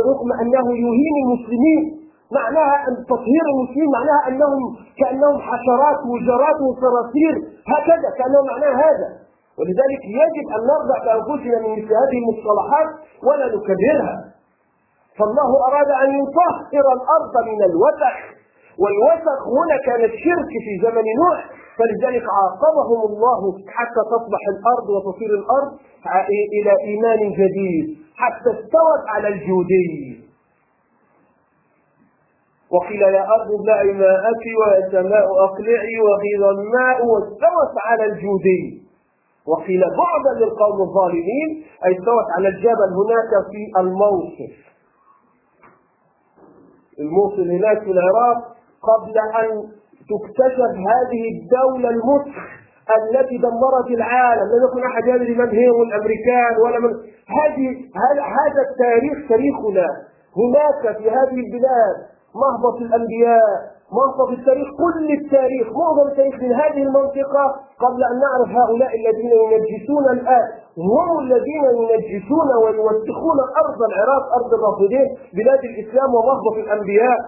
رغم 0.10 0.30
أنه 0.42 0.66
يهين 0.86 1.16
المسلمين. 1.26 1.99
معناها 2.38 2.76
أن 2.88 2.94
تطهير 3.12 3.44
المسلمين 3.54 3.90
معناها 3.98 4.22
أنهم 4.30 4.62
كأنهم 5.00 5.38
حشرات 5.50 6.00
وجرات 6.12 6.58
وصراصير. 6.68 7.34
هكذا 7.74 8.10
كأنه 8.18 8.42
معناه 8.52 8.74
هذا. 8.86 9.10
ولذلك 9.58 10.02
يجب 10.22 10.46
أن 10.56 10.62
نرضع 10.72 10.98
بأنفسنا 11.06 11.58
من 11.64 11.72
مثل 11.78 11.92
هذه 12.02 12.18
المصطلحات 12.24 12.90
ولا 13.28 13.46
نكررها. 13.56 14.16
فالله 15.18 15.50
أراد 15.68 15.90
أن 16.04 16.10
يطهر 16.22 16.86
الأرض 16.98 17.34
من 17.52 17.60
الوسخ 17.70 18.16
والوسخ 18.82 19.40
هنا 19.58 19.78
كان 19.88 20.02
الشرك 20.12 20.52
في 20.66 20.74
زمن 20.86 21.06
نوح. 21.22 21.40
فلذلك 21.78 22.26
عاقبهم 22.38 23.00
الله 23.10 23.42
حتى 23.78 24.02
تصبح 24.14 24.42
الأرض 24.54 24.88
وتصير 24.96 25.32
الأرض 25.42 25.72
إلى 26.58 26.74
إيمان 26.90 27.22
جديد 27.40 27.86
حتى 28.16 28.50
استوت 28.50 29.04
على 29.08 29.28
الجودي. 29.28 30.29
وقيل 32.74 33.02
يا 33.02 33.24
أرض 33.36 33.48
ابلعي 33.60 33.94
ماءك 33.94 34.44
ويا 34.60 34.90
سماء 34.92 35.26
أقلعي 35.46 35.96
وغيظ 36.06 36.44
الماء 36.58 36.98
واستوت 37.06 37.74
على 37.86 38.06
الجودي. 38.06 38.64
وقيل 39.48 39.82
بعدا 39.82 40.40
للقوم 40.40 40.82
الظالمين 40.82 41.50
أي 41.86 41.92
استوت 41.92 42.28
على 42.38 42.48
الجبل 42.48 42.90
هناك 43.02 43.32
في 43.52 43.80
الموصل 43.80 44.52
الموصل 47.00 47.52
هناك 47.52 47.84
في 47.84 47.92
العراق 47.92 48.38
قبل 48.90 49.14
أن 49.42 49.48
تكتشف 50.12 50.72
هذه 50.92 51.22
الدولة 51.36 51.90
المسخ 51.90 52.38
التي 52.98 53.38
دمرت 53.38 53.88
العالم. 53.98 54.42
لم 54.42 54.62
يكن 54.68 54.84
أحد 54.90 55.08
يدري 55.08 55.34
من 55.36 55.50
هم 55.50 55.82
الامريكان 55.82 56.54
ولا 56.64 56.80
من. 56.80 56.90
هذه 57.40 57.68
هذا 58.38 58.62
التاريخ 58.70 59.30
تاريخنا. 59.30 59.88
هناك 60.42 60.98
في 60.98 61.10
هذه 61.10 61.40
البلاد 61.46 61.96
مهبط 62.36 62.78
الأنبياء 62.82 63.80
مهبط 63.92 64.30
التاريخ 64.40 64.68
كل 64.84 65.08
التاريخ 65.20 65.68
معظم 65.82 66.08
التاريخ 66.08 66.36
من 66.36 66.54
هذه 66.54 66.84
المنطقة 66.84 67.46
قبل 67.84 68.02
أن 68.12 68.16
نعرف 68.26 68.50
هؤلاء 68.62 68.92
الذين 69.02 69.32
ينجسون 69.54 70.06
الآن. 70.14 70.48
هم 70.78 71.20
الذين 71.20 71.66
ينجسون 71.92 72.50
ويوسخون 72.64 73.40
أرض 73.64 73.80
العراق 73.90 74.24
أرض 74.40 74.54
الرافدين 74.54 75.08
بلاد 75.34 75.60
الإسلام 75.64 76.10
ومهبط 76.16 76.56
الأنبياء. 76.66 77.20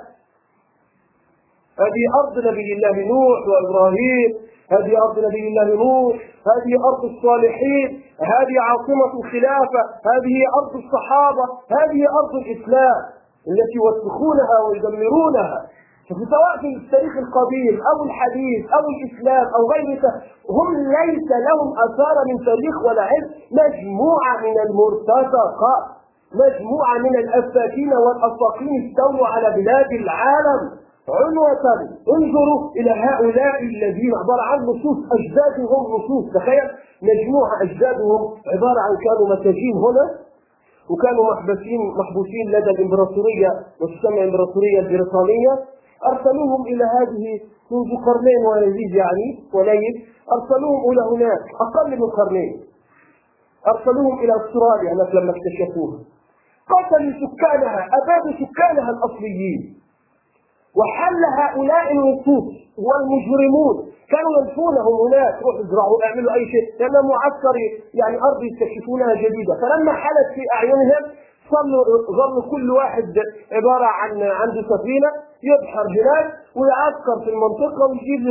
هذه 1.83 2.03
أرض 2.21 2.37
نبي 2.47 2.73
الله 2.73 2.95
نوح 3.13 3.39
وإبراهيم 3.49 4.29
هذه 4.71 4.97
أرض 5.05 5.19
نبي 5.19 5.47
الله 5.47 5.75
نوح 5.83 6.15
هذه 6.51 6.73
أرض 6.89 7.03
الصالحين 7.11 7.87
هذه 8.35 8.55
عاصمة 8.67 9.11
الخلافة 9.19 9.81
هذه 10.11 10.35
أرض 10.59 10.73
الصحابة 10.83 11.43
هذه 11.77 12.01
أرض 12.19 12.33
الإسلام. 12.41 13.20
التي 13.49 13.75
يوسخونها 13.81 14.57
ويدمرونها. 14.65 15.59
سواء 16.11 16.53
في 16.61 16.69
التاريخ 16.81 17.13
القديم 17.17 17.75
أو 17.89 17.97
الحديث 18.07 18.61
أو 18.77 18.83
الإسلام 18.93 19.45
أو 19.55 19.61
غيره 19.73 20.03
هم 20.57 20.67
ليس 20.97 21.29
لهم 21.47 21.69
آثار 21.85 22.15
من 22.29 22.37
تاريخ 22.45 22.75
ولا 22.87 23.03
علم. 23.11 23.29
مجموعة 23.61 24.33
من 24.47 24.57
المرتزقة 24.67 25.73
مجموعة 26.43 26.95
من 27.05 27.15
الافاكين 27.23 27.93
والأساقين 28.03 28.71
استولوا 28.87 29.27
على 29.27 29.47
بلاد 29.57 29.91
العالم. 30.01 30.61
عنوة 31.19 31.65
انظروا 32.15 32.61
إلى 32.79 32.91
هؤلاء 32.91 33.57
الذين 33.73 34.11
عبارة 34.21 34.43
عن 34.51 34.59
نصوص 34.69 34.99
أجدادهم 35.17 35.81
نصوص. 35.95 36.25
تخيل 36.37 36.67
مجموعة 37.09 37.53
أجدادهم 37.65 38.21
عبارة 38.53 38.79
عن 38.85 38.93
كانوا 39.05 39.25
مساجين 39.33 39.75
هنا. 39.85 40.05
وكانوا 40.91 41.23
محبوسين 41.33 41.81
محبوسين 42.01 42.45
لدى 42.55 42.71
الإمبراطورية 42.75 43.51
وتسمى 43.81 44.17
الامبراطوريه 44.23 44.79
البريطانية. 44.79 45.53
أرسلوهم 46.11 46.61
إلى 46.71 46.83
هذه 46.83 47.25
منذ 47.71 47.89
قرنين 48.05 48.41
ويزيد 48.49 48.93
يعني 48.95 49.27
وليد 49.53 49.95
أرسلوهم 50.35 50.81
إلى 50.91 51.01
هناك 51.11 51.43
أقل 51.65 51.89
من 52.01 52.09
قرنين. 52.17 52.51
أرسلوهم 53.67 54.19
إلى 54.19 54.33
أستراليا 54.41 54.93
لما 54.93 55.33
اكتشفوها. 55.35 55.99
قتلوا 56.71 57.13
سكانها 57.23 57.81
أبادوا 57.99 58.33
سكانها 58.45 58.89
الأصليين. 58.89 59.80
وحل 61.21 61.41
هؤلاء 61.41 61.91
النصوص 61.91 62.45
والمجرمون 62.85 63.75
كانوا 64.11 64.31
ينفونهم 64.39 64.95
هناك. 65.07 65.33
روحوا 65.43 65.61
ازرعوا 65.63 65.97
اعملوا 66.05 66.33
أي 66.33 66.45
شيء. 66.53 66.65
لأن 66.79 67.05
معسكر 67.11 67.55
يعني 67.93 68.15
أرض 68.27 68.39
يستكشفونها 68.49 69.13
جديدة. 69.23 69.53
فلما 69.61 69.91
حلت 70.03 70.27
في 70.35 70.41
أعينهم 70.55 71.03
صلوا 71.51 71.83
ظل 72.19 72.49
كل 72.51 72.71
واحد 72.71 73.13
عبارة 73.51 73.85
عن 73.85 74.11
عنده 74.21 74.61
سفينة 74.73 75.09
يبحر 75.51 75.85
هناك 75.97 76.25
ويعسكر 76.59 77.15
في 77.23 77.29
المنطقة 77.35 77.83
ويجيب 77.89 78.25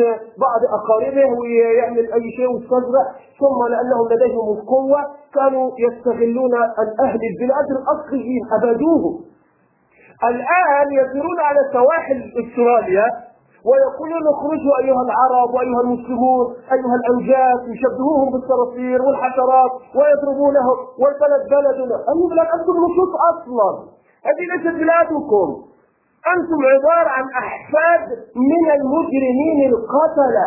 بعض 0.47 0.61
أقاربه 0.79 1.29
ويعمل 1.41 2.13
أي 2.13 2.31
شيء 2.37 2.49
ويستزرع 2.53 3.05
ثم 3.41 3.59
لأنهم 3.73 4.07
لديهم 4.13 4.47
القوة 4.59 5.01
كانوا 5.35 5.71
يستغلون 5.79 6.55
أهل 7.05 7.21
البلاد 7.31 7.69
الأصليين 7.79 8.43
أبادوهم. 8.59 9.30
الآن 10.25 10.89
يسيرون 11.01 11.41
على 11.41 11.61
سواحل 11.73 12.19
أستراليا 12.43 13.07
ويقولون 13.69 14.25
اخرجوا 14.35 14.75
أيها 14.83 15.03
العرب 15.09 15.49
وأيها 15.55 15.81
المسلمون 15.87 16.47
أيها 16.73 16.97
الأنجاس 17.01 17.61
يشبهوهم 17.75 18.29
بالصراصير 18.33 19.03
والحشرات 19.03 19.73
ويضربونهم 19.97 20.77
والبلد 21.01 21.43
بلدنا. 21.53 21.97
أي 22.11 22.23
بلاد 22.31 22.49
أنتم 22.57 22.75
نصوص 22.87 23.13
أصلا. 23.31 23.71
هذه 24.27 24.45
ليست 24.53 24.77
بلادكم. 24.83 25.49
أنتم 26.35 26.59
عبارة 26.73 27.11
عن 27.19 27.27
أحفاد 27.43 28.03
من 28.51 28.65
المجرمين 28.79 29.59
القتلة. 29.73 30.47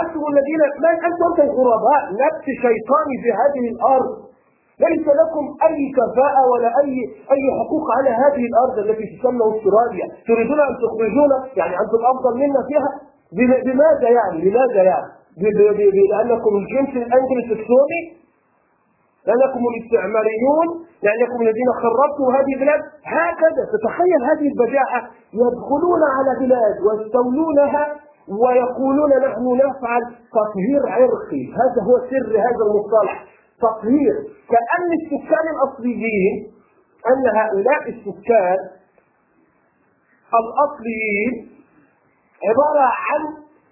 أنتم 0.00 0.22
الذين 0.32 0.62
من 0.84 0.96
أنتم 1.08 1.30
الغرباء؟ 1.46 2.02
نفس 2.24 2.44
شيطاني 2.64 3.14
في 3.22 3.30
هذه 3.40 3.64
الأرض. 3.74 4.31
ليس 4.80 5.06
لكم 5.20 5.44
أي 5.68 5.80
كفاءة 5.98 6.42
ولا 6.52 6.70
أي 6.82 6.94
أي 7.34 7.44
حقوق 7.58 7.86
على 7.98 8.10
هذه 8.10 8.44
الأرض 8.50 8.78
التي 8.78 9.04
تسمى 9.12 9.44
أستراليا. 9.52 10.06
تريدون 10.28 10.60
أن 10.60 10.74
تخرجونا 10.84 11.36
يعني 11.56 11.74
أنتم 11.82 12.00
أفضل 12.12 12.32
منا 12.42 12.60
فيها؟ 12.68 12.90
بماذا 13.66 14.08
يعني؟ 14.18 14.50
لماذا 14.50 14.82
يعني؟ 14.82 15.08
لأنكم 16.10 16.52
الجنس 16.56 16.92
الأنجلس 16.96 17.48
السوري 17.58 18.02
لأنكم 19.26 19.62
الاستعماريون؟ 19.70 20.66
لأنكم 21.04 21.42
الذين 21.42 21.68
خربتوا 21.82 22.28
هذه 22.36 22.52
البلاد؟ 22.56 22.80
هكذا 23.04 23.62
تتخيل 23.74 24.20
هذه 24.30 24.46
البجاعة 24.52 25.00
يدخلون 25.42 26.02
على 26.16 26.46
بلاد 26.46 26.76
ويستولونها 26.86 27.84
ويقولون 28.42 29.10
نحن 29.26 29.44
نفعل 29.64 30.02
تطهير 30.36 30.82
عرقي. 30.86 31.42
هذا 31.60 31.78
هو 31.88 31.94
سر 32.10 32.32
هذا 32.38 32.62
المصطلح. 32.68 33.31
تطهير 33.62 34.14
كأن 34.52 34.88
السكان 35.00 35.46
الأصليين 35.54 36.34
أن 37.10 37.24
هؤلاء 37.38 37.82
السكان 37.88 38.58
الأصليين 40.40 41.48
عبارة 42.48 42.86
عن 43.08 43.20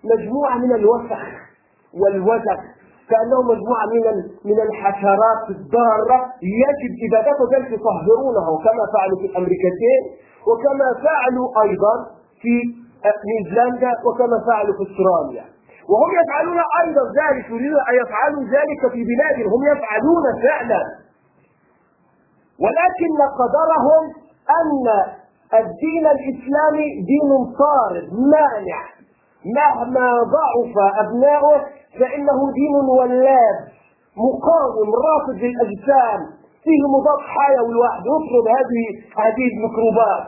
مجموعة 0.04 0.56
من 0.58 0.72
الوسخ 0.72 1.22
والوزخ 1.94 2.60
كأنه 3.10 3.42
مجموعة 3.42 3.86
من 3.94 4.04
من 4.44 4.60
الحشرات 4.60 5.42
الضارة 5.50 6.18
يجب 6.42 6.92
إبادته 7.06 7.56
ذلك 7.56 7.70
يطهرونها 7.72 8.48
وكما 8.54 8.84
فعلوا 8.94 9.18
في 9.20 9.26
الأمريكتين 9.26 10.00
وكما 10.48 10.88
فعلوا 11.04 11.48
أيضا 11.62 11.94
في 12.42 12.54
نيوزيلندا 13.28 13.92
وكما 14.06 14.36
فعلوا 14.46 14.74
في 14.76 14.82
أستراليا. 14.90 15.44
وهم 15.90 16.10
يفعلون 16.20 16.58
أيضا 16.82 17.04
ذلك 17.20 17.44
يريدون 17.50 17.80
أن 17.90 17.94
يفعلوا 18.02 18.44
ذلك 18.56 18.82
في 18.92 19.00
بلادهم 19.10 19.48
هم 19.54 19.62
يفعلون 19.72 20.24
فعلا. 20.44 20.82
ولكن 22.64 23.16
قدرهم 23.40 24.02
أن 24.60 24.86
الدين 25.60 26.06
الإسلامي 26.06 26.88
دين 27.12 27.30
صارم 27.60 28.06
مانع. 28.34 28.80
مهما 29.58 30.08
ضعف 30.36 30.74
أبناؤه 31.02 31.58
فإنه 31.98 32.38
دين 32.60 32.74
ولاد 32.98 33.58
مقاوم 34.26 34.88
رافض 35.08 35.36
للأجسام 35.44 36.20
فيه 36.64 36.82
مضاد 36.94 37.20
حيوي 37.34 37.72
الواحد 37.72 38.02
يطرد 38.12 38.46
هذه 38.56 38.84
هذه 39.22 39.44
الميكروبات. 39.52 40.24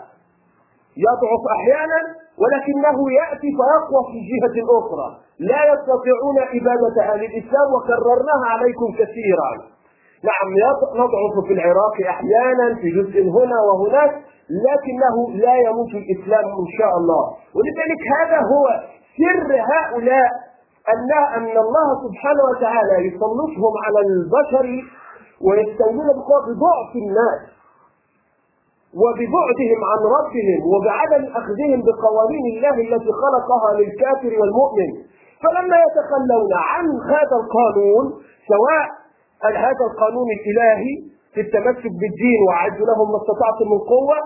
يضعف 1.07 1.43
أحيانا 1.57 2.22
ولكنه 2.41 2.99
يأتي 3.21 3.49
فيقوى 3.59 4.01
في 4.11 4.17
الجهة 4.23 4.55
الأخرى 4.65 5.09
لا 5.51 5.61
يستطيعون 5.73 6.39
إبادة 6.59 6.97
أهل 7.13 7.21
الإسلام 7.31 7.69
وكررناها 7.75 8.47
عليكم 8.55 8.89
كثيرا. 9.01 9.51
نعم 10.29 10.49
نضعف 11.03 11.35
في 11.47 11.53
العراق 11.53 11.97
أحيانا 12.15 12.67
في 12.81 12.89
جزء 12.99 13.23
هنا 13.37 13.59
وهناك 13.69 14.13
لكنه 14.67 15.17
لا 15.45 15.55
يموت 15.67 15.93
الإسلام 16.03 16.45
إن 16.63 16.69
شاء 16.79 16.93
الله. 17.01 17.25
ولذلك 17.57 18.03
هذا 18.19 18.39
هو 18.53 18.65
سر 19.21 19.51
هؤلاء 19.73 20.29
أن 20.93 21.11
أن 21.37 21.57
الله 21.65 21.89
سبحانه 22.07 22.45
وتعالى 22.51 22.95
يسلطهم 23.09 23.73
على 23.85 24.01
البشر 24.09 24.67
ويستولون 25.47 26.07
بقوة 26.19 26.41
بضعف 26.49 26.91
الناس. 27.05 27.41
وببعدهم 29.01 29.81
عن 29.91 30.01
ربهم 30.17 30.61
وبعدم 30.73 31.23
أخذهم 31.41 31.79
بقوانين 31.87 32.45
الله 32.55 32.77
التي 32.87 33.11
خلقها 33.23 33.69
للكافر 33.79 34.33
والمؤمن. 34.41 34.91
فلما 35.43 35.77
يتخلون 35.87 36.53
عن 36.71 36.87
هذا 37.13 37.37
القانون 37.43 38.05
سواء 38.53 38.87
هذا 39.67 39.85
القانون 39.91 40.29
الإلهي 40.37 40.93
في 41.35 41.41
التمسك 41.41 41.93
بالدين 42.01 42.39
وأعد 42.49 42.79
لهم 42.91 43.07
ما 43.13 43.19
استطعتم 43.23 43.67
من 43.73 43.81
قوة؟ 43.95 44.19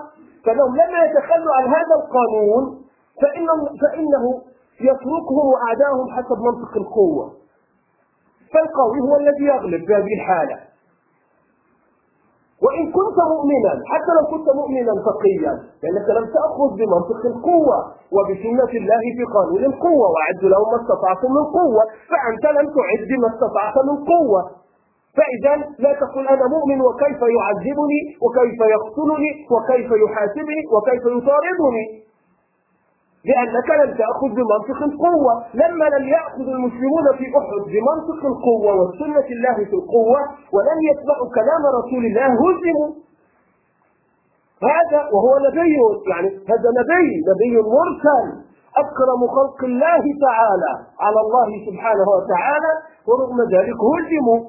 فلهم 0.45 0.71
لما 0.81 0.99
يتخلوا 1.05 1.53
عن 1.57 1.65
هذا 1.67 1.95
القانون 2.01 2.63
فإن 3.21 3.45
فإنه 3.81 4.23
يتركهم 4.81 5.45
وأعداهم 5.53 6.05
حسب 6.15 6.37
منطق 6.47 6.77
القوة. 6.77 7.25
فالقوي 8.53 8.99
هو 9.07 9.15
الذي 9.15 9.45
يغلب 9.53 9.85
في 9.87 9.93
هذه 9.95 10.13
الحالة. 10.19 10.66
وإن 12.65 12.83
كنت 12.97 13.17
مؤمنا 13.33 13.73
حتى 13.91 14.11
لو 14.17 14.23
كنت 14.33 14.47
مؤمنا 14.59 14.93
تقيا 15.09 15.53
لأنك 15.83 16.07
لم 16.17 16.25
تأخذ 16.35 16.69
بمنطق 16.79 17.21
القوة 17.33 17.77
وبسنة 18.15 18.71
الله 18.81 19.03
في 19.17 19.23
قانون 19.35 19.63
القوة 19.71 20.05
وأعد 20.13 20.41
لهم 20.53 20.67
ما 20.73 20.77
استطعتم 20.81 21.29
من 21.37 21.45
قوة 21.59 21.83
فأنت 22.11 22.45
لم 22.57 22.67
تعد 22.77 23.09
ما 23.23 23.27
استطعت 23.33 23.75
من 23.89 23.97
قوة. 24.13 24.41
فإذا 25.17 25.53
لا 25.83 25.91
تقول 26.03 26.27
أنا 26.27 26.45
مؤمن 26.55 26.79
وكيف 26.87 27.21
يعذبني 27.37 28.01
وكيف 28.23 28.59
يقتلني 28.75 29.31
وكيف 29.53 29.89
يحاسبني 30.03 30.61
وكيف 30.73 31.03
يطاردني. 31.17 31.85
لأنك 33.25 33.69
لم 33.81 33.97
تأخذ 33.97 34.29
بمنطق 34.37 34.83
القوة. 34.83 35.33
لما 35.53 35.85
لم 35.95 36.07
يأخذ 36.07 36.47
المسلمون 36.55 37.05
في 37.17 37.25
أحد 37.39 37.61
بمنطق 37.73 38.21
القوة 38.25 38.71
وسنة 38.81 39.27
الله 39.35 39.55
في 39.55 39.75
القوة 39.81 40.19
ولم 40.53 40.79
يتبعوا 40.89 41.29
كلام 41.39 41.61
رسول 41.79 42.05
الله 42.05 42.25
هزموا. 42.25 42.89
هذا 44.63 44.99
وهو 45.13 45.33
نبي 45.47 45.75
يعني 46.11 46.29
هذا 46.51 46.69
نبي 46.79 47.09
نبي 47.31 47.53
مرسل 47.75 48.25
أكرم 48.83 49.21
خلق 49.37 49.63
الله 49.63 50.03
تعالى 50.27 50.73
على 50.99 51.19
الله 51.25 51.49
سبحانه 51.67 52.07
وتعالى 52.15 52.73
ورغم 53.07 53.39
ذلك 53.41 53.79
هزموا. 53.91 54.39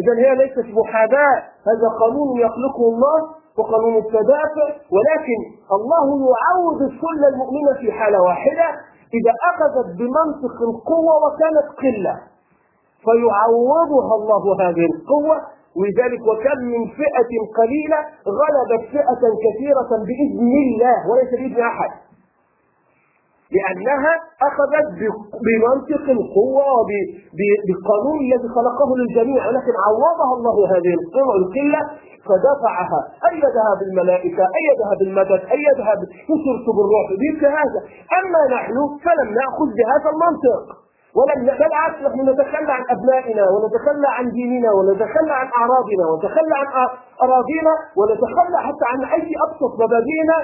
إذا 0.00 0.12
هي 0.22 0.34
ليست 0.34 0.66
محاباة 0.78 1.36
هذا 1.68 1.88
قانون 2.00 2.40
يخلقه 2.40 2.84
الله. 2.92 3.41
وقانون 3.58 3.96
التدافع 3.96 4.66
ولكن 4.94 5.38
الله 5.76 6.06
يعوض 6.32 6.78
الكل 6.90 7.20
المؤمنة 7.32 7.72
في 7.80 7.92
حالة 7.92 8.18
واحدة 8.22 8.68
إذا 9.18 9.32
أخذت 9.50 9.88
بمنطق 9.98 10.56
القوة 10.70 11.14
وكانت 11.24 11.66
قلة. 11.82 12.14
فيعوضها 13.04 14.14
الله 14.20 14.42
هذه 14.64 14.84
القوة 14.94 15.36
ولذلك 15.78 16.20
وكم 16.30 16.58
من 16.74 16.82
فئة 17.00 17.32
قليلة 17.58 17.98
غلبت 18.40 18.82
فئة 18.94 19.22
كثيرة 19.44 19.90
بإذن 20.08 20.52
الله 20.66 20.96
وليس 21.10 21.30
بإذن 21.40 21.60
أحد. 21.72 21.90
لأنها 23.56 24.12
أخذت 24.48 24.88
بمنطق 25.46 26.04
القوة 26.18 26.64
وبالقانون 26.78 28.18
الذي 28.26 28.48
خلقه 28.56 28.88
للجميع 28.98 29.40
ولكن 29.48 29.74
عوضها 29.86 30.32
الله 30.38 30.56
هذه 30.74 30.92
القوة 31.00 31.34
القلة 31.42 31.80
فدفعها 32.26 33.00
أيدها 33.30 33.70
بالملائكة؟ 33.80 34.44
أيدها 34.60 34.92
بالمدد؟ 35.00 35.40
أيدها 35.56 35.92
بسرت 36.28 36.66
بالروح 36.76 37.06
مثل 37.24 37.46
هذا. 37.46 37.80
أما 38.18 38.42
نحن 38.56 38.76
فلم 39.04 39.28
نأخذ 39.40 39.68
بهذا 39.78 40.08
المنطق. 40.14 40.62
ولم 41.18 41.40
بالعكس 41.46 41.98
نحن 42.06 42.20
نتخلى 42.30 42.72
عن 42.72 42.84
أبنائنا 42.94 43.44
ونتخلى 43.52 44.08
عن 44.18 44.30
ديننا 44.30 44.70
ونتخلى 44.72 45.32
عن 45.40 45.48
أعراضنا 45.58 46.04
ونتخلى 46.10 46.54
عن 46.60 46.66
أراضينا 47.22 47.74
ونتخلى 47.98 48.58
حتى 48.66 48.84
عن 48.92 49.00
أي 49.04 49.30
أبسط 49.46 49.72
مبادئنا 49.82 50.36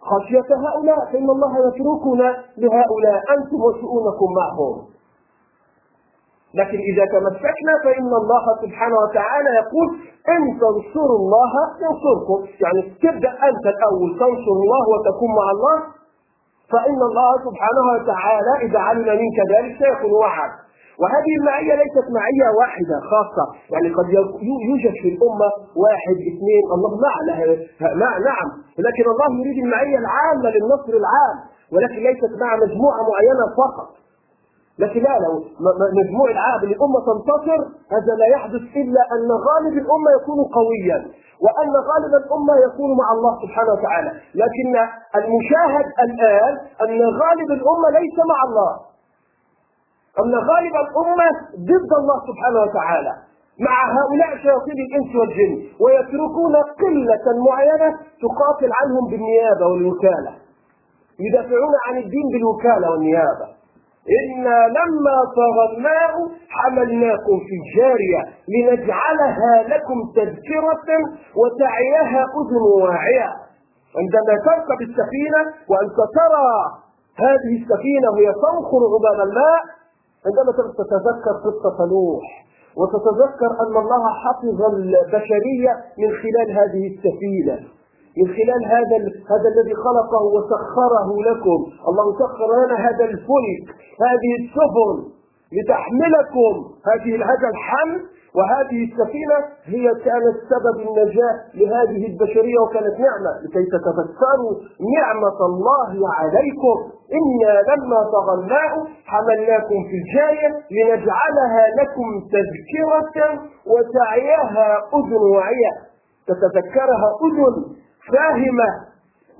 خشية 0.00 0.50
هؤلاء 0.66 0.98
فإن 1.12 1.28
الله 1.30 1.52
يتركنا 1.66 2.28
لهؤلاء. 2.58 3.18
أنتم 3.36 3.58
وشؤونكم 3.66 4.28
معهم. 4.40 4.74
لكن 6.54 6.78
إذا 6.90 7.04
تمسكنا 7.14 7.74
فإن 7.84 8.10
الله 8.22 8.44
سبحانه 8.62 8.96
وتعالى 9.04 9.50
يقول 9.62 9.86
إن 10.34 10.42
تنصروا 10.62 11.18
الله 11.22 11.52
ينصركم. 11.84 12.38
يعني 12.64 12.80
تبدأ 13.04 13.32
أنت 13.48 13.64
الأول 13.74 14.10
تنصر 14.22 14.52
الله 14.64 14.82
وتكون 14.92 15.30
مع 15.40 15.46
الله. 15.50 15.76
فإن 16.72 17.00
الله 17.10 17.30
سبحانه 17.46 17.84
وتعالى 17.94 18.52
إذا 18.66 18.78
علم 18.78 19.08
منك 19.22 19.38
ذلك 19.54 19.72
سيكون 19.82 20.12
معك 20.20 20.52
وهذه 21.00 21.32
المعية 21.40 21.74
ليست 21.82 22.06
معية 22.18 22.48
واحدة 22.60 22.96
خاصة 23.12 23.44
يعني 23.72 23.88
قد 23.98 24.06
يوجد 24.68 24.94
في 25.02 25.08
الأمة 25.14 25.48
واحد 25.84 26.16
اثنين 26.30 26.64
الله 26.74 26.90
مع 27.06 27.14
نعم 28.28 28.48
لكن 28.86 29.04
الله 29.12 29.28
يريد 29.40 29.58
المعية 29.64 29.98
العامة 30.04 30.48
للنصر 30.54 30.92
العام 31.02 31.36
ولكن 31.72 32.00
ليست 32.08 32.32
مع 32.42 32.50
مجموعة 32.64 33.00
معينة 33.10 33.44
فقط. 33.62 33.88
لكن 34.78 35.00
لا 35.00 35.14
لو 35.24 35.32
مجموع 36.00 36.30
العام 36.30 36.60
الأمة 36.70 36.98
تنتصر 37.10 37.60
هذا 37.94 38.12
لا 38.20 38.26
يحدث 38.34 38.62
إلا 38.82 39.02
أن 39.14 39.28
غالب 39.48 39.74
الأمة 39.82 40.08
يكون 40.18 40.38
قويا 40.58 40.98
وأن 41.44 41.72
غالب 41.90 42.12
الأمة 42.22 42.54
يكون 42.66 42.90
مع 43.00 43.08
الله 43.16 43.32
سبحانه 43.42 43.72
وتعالى. 43.72 44.10
لكن 44.42 44.72
المشاهد 45.20 45.86
الآن 46.06 46.54
أن 46.84 47.00
غالب 47.22 47.48
الأمة 47.58 47.88
ليس 47.98 48.16
مع 48.32 48.38
الله. 48.48 48.89
أن 50.18 50.32
غالب 50.50 50.74
الأمة 50.84 51.28
ضد 51.70 51.90
الله 52.00 52.18
سبحانه 52.28 52.60
وتعالى. 52.66 53.12
مع 53.66 53.76
هؤلاء 53.98 54.30
شياطين 54.42 54.78
الإنس 54.86 55.10
والجن 55.16 55.52
ويتركون 55.82 56.54
قلة 56.82 57.26
معينة 57.48 57.88
تقاتل 58.24 58.70
عنهم 58.80 59.04
بالنيابة 59.10 59.66
والوكالة. 59.72 60.32
يدافعون 61.26 61.74
عن 61.86 61.94
الدين 61.98 62.26
بالوكالة 62.32 62.90
والنيابة. 62.90 63.46
إنا 64.20 64.58
لما 64.78 65.16
طغى 65.40 65.64
الماء 65.76 66.14
حملناكم 66.58 67.36
في 67.46 67.54
الجارية 67.60 68.22
لنجعلها 68.54 69.52
لكم 69.72 69.98
تذكرة 70.16 70.88
وتعيها 71.40 72.22
أذن 72.40 72.62
واعية. 72.82 73.30
عندما 74.00 74.34
تركب 74.48 74.78
السفينة 74.88 75.40
وأنت 75.70 75.98
ترى 76.18 76.50
هذه 77.26 77.52
السفينة 77.62 78.06
وهي 78.12 78.28
تنخر 78.44 78.80
عباب 78.94 79.28
الماء 79.28 79.60
عندما 80.26 80.52
تتذكر 80.52 81.34
قصة 81.46 81.78
نوح 81.86 82.26
وتتذكر 82.76 83.50
أن 83.62 83.76
الله 83.82 84.04
حفظ 84.24 84.60
البشرية 84.74 85.72
من 85.98 86.10
خلال 86.22 86.48
هذه 86.60 86.82
السفينة 86.92 87.58
من 88.18 88.26
خلال 88.26 88.64
هذا 88.64 88.96
هذا 89.30 89.48
الذي 89.54 89.74
خلقه 89.74 90.22
وسخره 90.34 91.08
لكم. 91.30 91.58
الله 91.88 92.18
سخر 92.18 92.48
لنا 92.64 92.76
هذا 92.88 93.04
الفلك 93.04 93.64
هذه 94.06 94.30
السفن 94.40 94.96
لتحملكم 95.52 96.54
هذه 96.90 97.24
هذا 97.24 97.48
الحمل 97.48 98.00
وهذه 98.36 98.78
السفينة 98.88 99.38
هي 99.64 99.86
كانت 100.06 100.36
سبب 100.52 100.76
النجاة 100.88 101.34
لهذه 101.54 102.02
البشرية 102.10 102.58
وكانت 102.64 102.94
نعمة. 103.06 103.32
لكي 103.44 103.64
تتذكروا 103.74 104.52
نعمة 104.96 105.38
الله 105.50 105.92
عليكم. 106.18 106.76
إنا 107.18 107.52
لما 107.70 108.00
الماء 108.38 108.72
حملناكم 109.06 109.78
في 109.88 109.96
الجارية 110.02 110.48
لنجعلها 110.76 111.64
لكم 111.80 112.06
تذكرة 112.36 113.40
وتعيها 113.72 114.68
أذن 114.94 115.22
واعية 115.36 115.72
تتذكرها 116.26 117.08
أذن 117.26 117.54
فاهمة 118.12 118.70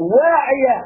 واعية 0.01 0.79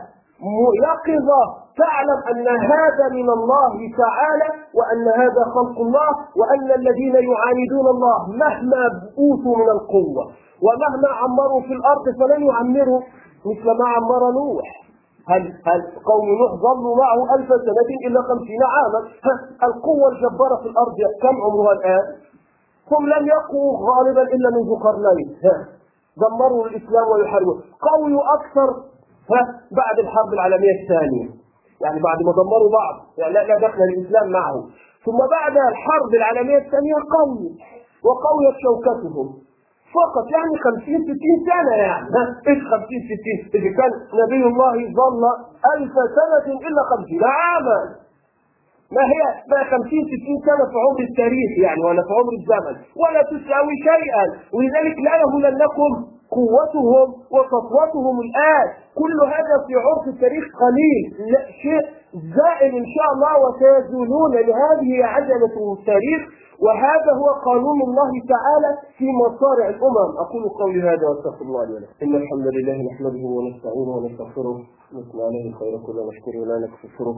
يقظة 0.84 1.63
تعلم 1.82 2.18
أن 2.30 2.48
هذا 2.72 3.08
من 3.18 3.28
الله 3.30 3.74
تعالى 4.02 4.48
وأن 4.78 5.06
هذا 5.22 5.42
خلق 5.54 5.76
الله 5.86 6.10
وأن 6.40 6.68
الذين 6.80 7.14
يعاندون 7.30 7.86
الله 7.94 8.18
مهما 8.28 8.84
أوتوا 9.18 9.56
من 9.56 9.68
القوة 9.76 10.24
ومهما 10.66 11.08
عمروا 11.20 11.60
في 11.60 11.72
الأرض 11.72 12.04
فلن 12.20 12.46
يعمروا 12.46 13.00
مثل 13.46 13.66
ما 13.80 13.88
عمر 13.96 14.22
نوح. 14.32 14.68
هل 15.28 15.42
هل 15.42 15.80
قوم 16.10 16.26
نوح 16.40 16.52
ظلوا 16.66 16.96
معه 16.96 17.34
ألف 17.34 17.48
سنة 17.48 17.90
إلا 18.06 18.20
خمسين 18.22 18.62
عاما؟ 18.74 19.00
القوة 19.68 20.08
الجبارة 20.12 20.56
في 20.62 20.68
الأرض 20.68 20.96
كم 21.22 21.34
عمرها 21.44 21.72
الآن؟ 21.72 22.04
هم 22.92 23.02
لم 23.06 23.26
يقوا 23.26 23.68
غالبا 23.88 24.22
إلا 24.22 24.48
منذ 24.56 24.70
قرنين. 24.84 25.28
دمروا 26.22 26.66
الإسلام 26.66 27.06
ويحاربوا 27.12 27.56
قويوا 27.88 28.22
أكثر 28.36 28.68
ها 29.32 29.42
بعد 29.80 29.98
الحرب 29.98 30.32
العالمية 30.32 30.74
الثانية. 30.82 31.43
يعني 31.84 31.98
بعد 32.08 32.18
ما 32.26 32.32
دمروا 32.38 32.72
بعض. 32.80 32.94
يعني 33.18 33.32
لا, 33.34 33.42
لا 33.48 33.56
دخل 33.68 33.82
الإسلام 33.90 34.26
معه 34.38 34.56
ثم 35.04 35.18
بعد 35.36 35.54
الحرب 35.70 36.10
العالمية 36.18 36.58
الثانية 36.64 36.96
قووا 37.16 37.50
وقويت 38.06 38.56
شوكتهم. 38.66 39.28
فقط 39.98 40.26
يعني 40.36 40.54
50 40.64 40.80
60 40.84 41.16
سنة 41.50 41.74
يعني. 41.86 42.06
إيش 42.48 42.60
50 42.72 42.86
60 43.50 43.58
إذا 43.58 43.70
كان 43.78 43.92
نبي 44.20 44.42
الله 44.50 44.76
ظل 45.00 45.22
ألف 45.74 45.94
سنة 46.18 46.46
إلا 46.68 46.82
50 46.90 47.24
عاما 47.38 47.80
ما 48.96 49.04
هي؟ 49.12 49.20
ما 49.50 49.60
50 49.64 49.80
60 49.88 50.36
سنة 50.46 50.64
في 50.70 50.78
عمر 50.84 51.00
التاريخ 51.08 51.50
يعني 51.66 51.82
ولا 51.84 52.02
في 52.06 52.12
عمر 52.18 52.32
الزمن. 52.40 52.74
ولا 53.02 53.22
تساوي 53.32 53.74
شيئا. 53.90 54.24
ولذلك 54.54 54.96
لا 55.06 55.14
يهملنكم 55.22 55.90
قوتهم 56.36 57.06
وسطوتهم 57.34 58.16
الآن. 58.26 58.66
كل 59.00 59.16
هذا 59.34 59.54
في 59.66 59.72
عرف 59.84 60.04
التاريخ 60.14 60.44
قليل. 60.64 61.02
لا 61.32 61.42
شيء 61.62 61.82
زائل 62.38 62.72
إن 62.82 62.86
شاء 62.94 63.08
الله 63.14 63.34
وسيزولون 63.44 64.32
لهذه 64.48 64.90
عجلة 65.14 65.54
التاريخ. 65.78 66.22
وهذا 66.64 67.10
هو 67.20 67.28
قانون 67.48 67.78
الله 67.88 68.12
تعالى 68.34 68.70
في 68.98 69.06
مصارع 69.22 69.66
الأمم. 69.68 70.10
أقول 70.24 70.42
قولي 70.60 70.80
هذا 70.90 71.04
وأستغفر 71.08 71.44
الله 71.48 71.64
لي 71.66 71.72
ولكم. 71.74 71.92
إن 72.02 72.14
الحمد 72.22 72.46
لله 72.56 72.76
نحمده 72.90 73.24
ونستعينه 73.36 73.92
ونستغفره. 73.96 74.56
ونثني 74.92 75.22
عليه 75.28 75.44
الخير 75.50 75.72
كله 75.86 76.00
ونشكره 76.02 76.38
ولا 76.42 76.56
نكفره. 76.64 77.16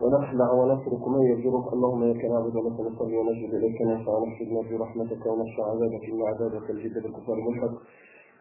ونخلع 0.00 0.50
ونترك 0.52 1.08
من 1.08 1.22
يجرك 1.32 1.66
اللهم 1.72 2.04
لك 2.10 2.24
نعبد 2.24 2.56
ولك 2.56 2.80
نصلي 2.80 3.16
ونجد 3.16 3.54
إليك 3.54 3.78
نسعى 3.82 4.16
نرجو 4.52 4.76
رحمتك 4.84 5.26
ونخشى 5.26 5.62
عذابك. 5.70 6.04
إن 6.12 6.20
عذابك 6.30 6.70
الجد 6.70 6.94
بالكفار 7.02 7.36
ملحق. 7.48 7.74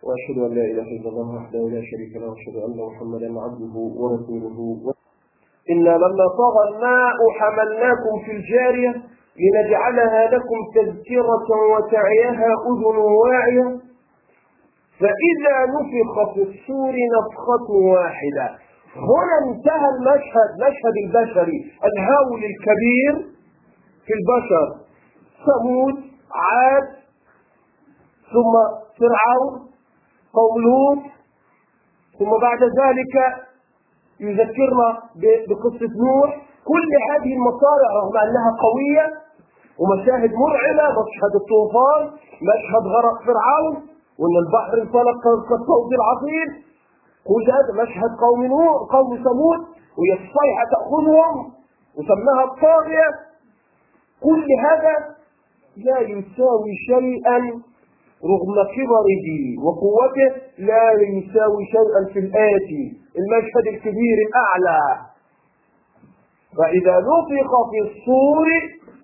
وأشهد 0.06 0.38
أن 0.46 0.52
لا 0.58 0.66
إله 0.72 0.88
إلا 0.98 1.10
الله 1.10 1.36
وحده 1.36 1.60
لا 1.60 1.82
شريك 1.92 2.14
له. 2.22 2.28
وأشهد 2.30 2.56
أن 2.66 2.78
محمدا 2.90 3.30
عبده 3.42 3.76
ورسوله. 4.02 4.58
إنا 5.72 5.94
لما 6.04 6.26
طغى 6.42 6.64
الماء 6.70 7.18
حملناكم 7.40 8.14
في 8.26 8.32
الجارية 8.32 8.94
لنجعلها 9.44 10.22
لكم 10.36 10.60
تذكرة 10.76 11.50
وتعيها 11.74 12.50
أذن 12.72 12.98
واعية. 12.98 13.68
فإذا 15.00 15.56
نفخ 15.76 16.34
في 16.34 16.42
الصور 16.42 16.96
نفخة 17.18 17.68
واحدة. 17.94 18.63
هنا 18.96 19.36
انتهى 19.52 19.90
المشهد 19.96 20.50
مشهد 20.66 20.96
البشري 21.06 21.72
الهول 21.90 22.42
الكبير 22.52 23.14
في 24.06 24.14
البشر. 24.20 24.68
ثمود 25.46 25.96
عاد 26.36 26.88
ثم 28.34 28.54
فرعون 29.00 29.54
قوم 30.34 30.62
لوط 30.62 31.04
ثم 32.20 32.32
بعد 32.42 32.64
ذلك 32.64 33.16
يذكرنا 34.20 34.90
بقصة 35.50 35.92
نوح. 36.06 36.32
كل 36.66 36.90
هذه 37.10 37.34
المصارع 37.38 37.90
رغم 38.02 38.18
أنها 38.18 38.52
قوية 38.66 39.06
ومشاهد 39.80 40.32
مرعبة 40.44 40.86
مشهد 41.02 41.34
الطوفان 41.42 42.02
مشهد 42.50 42.84
غرق 42.96 43.18
فرعون 43.28 43.74
وأن 44.20 44.36
البحر 44.46 44.82
انطلق 44.82 45.24
كالصوت 45.50 45.90
العظيم 46.00 46.50
هذا 47.58 47.84
مشهد 47.84 48.12
قوم 48.20 48.46
نوح 48.46 48.92
قوم 48.92 49.18
ثمود 49.18 49.60
وهي 49.98 50.14
الصيحة 50.14 50.64
تأخذهم 50.72 51.52
وسماها 51.98 52.44
الطاغية. 52.44 53.08
كل 54.24 54.48
هذا 54.60 54.96
لا 55.78 56.00
يساوي 56.00 56.74
شيئا 56.88 57.38
رغم 58.32 58.56
كبره 58.76 59.28
وقوته 59.66 60.32
لا 60.58 60.92
يساوي 60.92 61.66
شيئا 61.66 62.14
في 62.14 62.20
الآتي 62.20 62.84
المشهد 63.20 63.68
الكبير 63.68 64.18
الأعلى. 64.28 64.82
فإذا 66.58 67.00
نفخ 67.00 67.52
في 67.72 67.80
الصور 67.88 68.48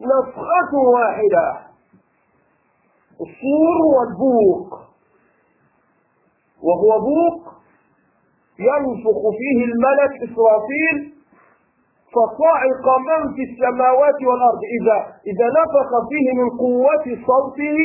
نفخة 0.01 0.77
واحدة. 0.93 1.69
الصور 3.21 3.75
هو 3.85 4.03
البوق. 4.03 4.79
وهو 6.63 6.99
بوق 6.99 7.53
ينفخ 8.59 9.21
فيه 9.39 9.59
الملك 9.69 10.13
إسرافيل 10.27 11.13
فصعق 12.13 12.85
من 13.07 13.33
في 13.35 13.43
السماوات 13.51 14.19
والأرض. 14.27 14.61
إذا 14.77 14.97
إذا 15.31 15.47
نفخ 15.59 15.89
فيه 16.09 16.27
من 16.41 16.49
قوة 16.49 17.05
صوته 17.27 17.77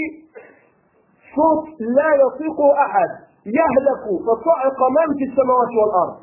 صوت 1.37 1.81
لا 1.81 2.11
يطيقه 2.15 2.69
أحد 2.87 3.11
يهلك. 3.47 4.05
فصعق 4.27 4.79
من 4.97 5.19
في 5.19 5.25
السماوات 5.31 5.73
والأرض. 5.81 6.17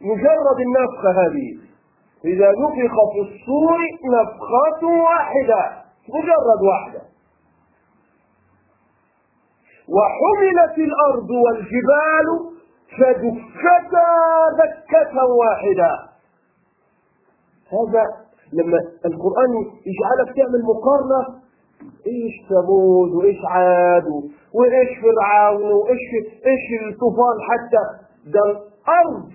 مجرد 0.00 0.58
النفخة 0.66 1.10
هذه. 1.22 1.48
إذا 2.24 2.50
نفخ 2.50 2.94
في 3.12 3.20
الصور 3.20 3.80
نفخة 4.16 4.86
واحدة 5.02 5.62
مجرد 6.08 6.60
واحدة. 6.70 7.00
وحملت 9.96 10.78
الأرض 10.78 11.30
والجبال 11.30 12.51
فدكتا 12.98 14.08
دكة 14.58 15.16
واحدة. 15.40 15.90
هذا 17.72 18.04
لما 18.52 18.78
القرآن 19.04 19.52
يجعلك 19.86 20.36
تعمل 20.36 20.62
مقارنة 20.64 21.42
إيش 22.06 22.34
ثمود 22.48 23.10
وإيش 23.14 23.38
عاد 23.50 24.04
وإيش 24.54 24.88
فرعون 25.02 25.72
وإيش 25.72 26.00
إيش 26.46 26.92
الطوفان 26.92 27.36
حتى 27.50 27.82
ده 28.32 28.40
الأرض 28.50 29.28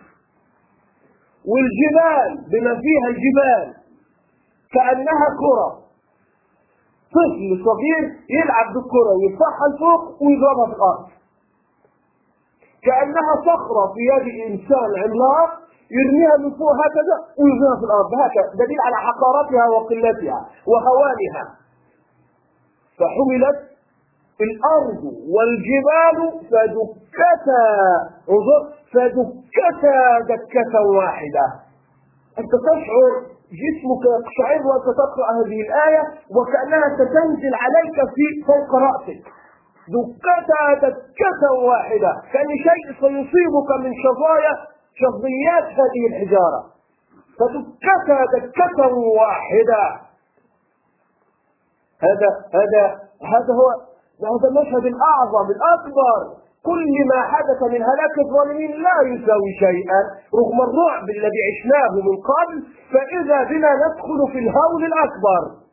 والجبال 1.50 2.50
بما 2.52 2.74
فيها 2.82 3.08
الجبال 3.10 3.74
كأنها 4.74 5.28
كرة. 5.39 5.70
طفل 7.15 7.63
صغير 7.65 8.04
يلعب 8.30 8.67
بالكرة 8.74 9.12
ويرفعها 9.17 9.65
لفوق 9.76 10.24
ويضربها 10.24 10.65
في 10.65 10.76
الأرض. 10.76 11.08
كأنها 12.88 13.34
صخرة 13.50 13.84
في 13.93 14.02
يد 14.12 14.26
إنسان 14.47 14.89
عملاق 15.04 15.50
يرميها 15.97 16.36
من 16.43 16.52
فوق 16.60 16.73
هكذا 16.84 17.15
ويرميها 17.39 17.76
في 17.80 17.86
الأرض. 17.89 18.10
هكذا. 18.23 18.50
دليل 18.63 18.80
على 18.88 18.97
حقارتها 19.08 19.65
وقلتها 19.73 20.39
وهوانها 20.71 21.45
فحملت 23.00 23.60
الأرض 24.47 25.04
والجبال 25.34 26.17
فدكتا 26.50 27.63
انظر 28.34 28.62
فدكتا 28.93 29.97
دكة 30.34 30.73
واحدة. 30.97 31.45
أنت 32.39 32.54
تشعر 32.67 33.12
جسمك 33.62 34.04
يقشعر 34.15 34.60
وأنت 34.67 34.88
تقرأ 35.04 35.28
هذه 35.39 35.60
الآية 35.67 36.04
وكأنها 36.36 36.88
ستنزل 37.00 37.54
عليك 37.63 37.97
في 38.15 38.26
فوق 38.47 38.69
رأسك. 38.88 39.21
دكتا 39.95 40.88
دكة 40.88 41.52
واحدة. 41.69 42.12
كان 42.34 42.47
شيء 42.67 42.86
سيصيبك 43.02 43.69
من 43.80 43.91
شظايا 44.04 44.54
شظيات 45.02 45.67
هذه 45.80 46.04
الحجارة. 46.10 46.62
فدكتا 47.39 48.26
دكة 48.36 48.93
واحدة. 49.19 49.84
هذا 52.08 52.30
هذا 52.60 52.84
هذا 53.34 53.54
هو 53.60 53.69
هذا 54.32 54.47
المشهد 54.50 54.86
الأعظم 54.93 55.47
الأكبر. 55.56 56.19
كل 56.65 56.93
ما 57.12 57.21
حدث 57.21 57.63
من 57.63 57.82
هلاك 57.89 58.15
الظالمين 58.26 58.71
لا 58.71 58.97
يساوي 59.12 59.52
شيئا. 59.60 60.02
رغم 60.39 60.62
الرعب 60.62 61.10
الذي 61.10 61.39
عشناه 61.50 61.93
من 62.08 62.15
قبل 62.32 62.58
فإذا 62.93 63.43
بنا 63.43 63.71
ندخل 63.76 64.32
في 64.32 64.39
الهول 64.39 64.84
الأكبر. 64.84 65.67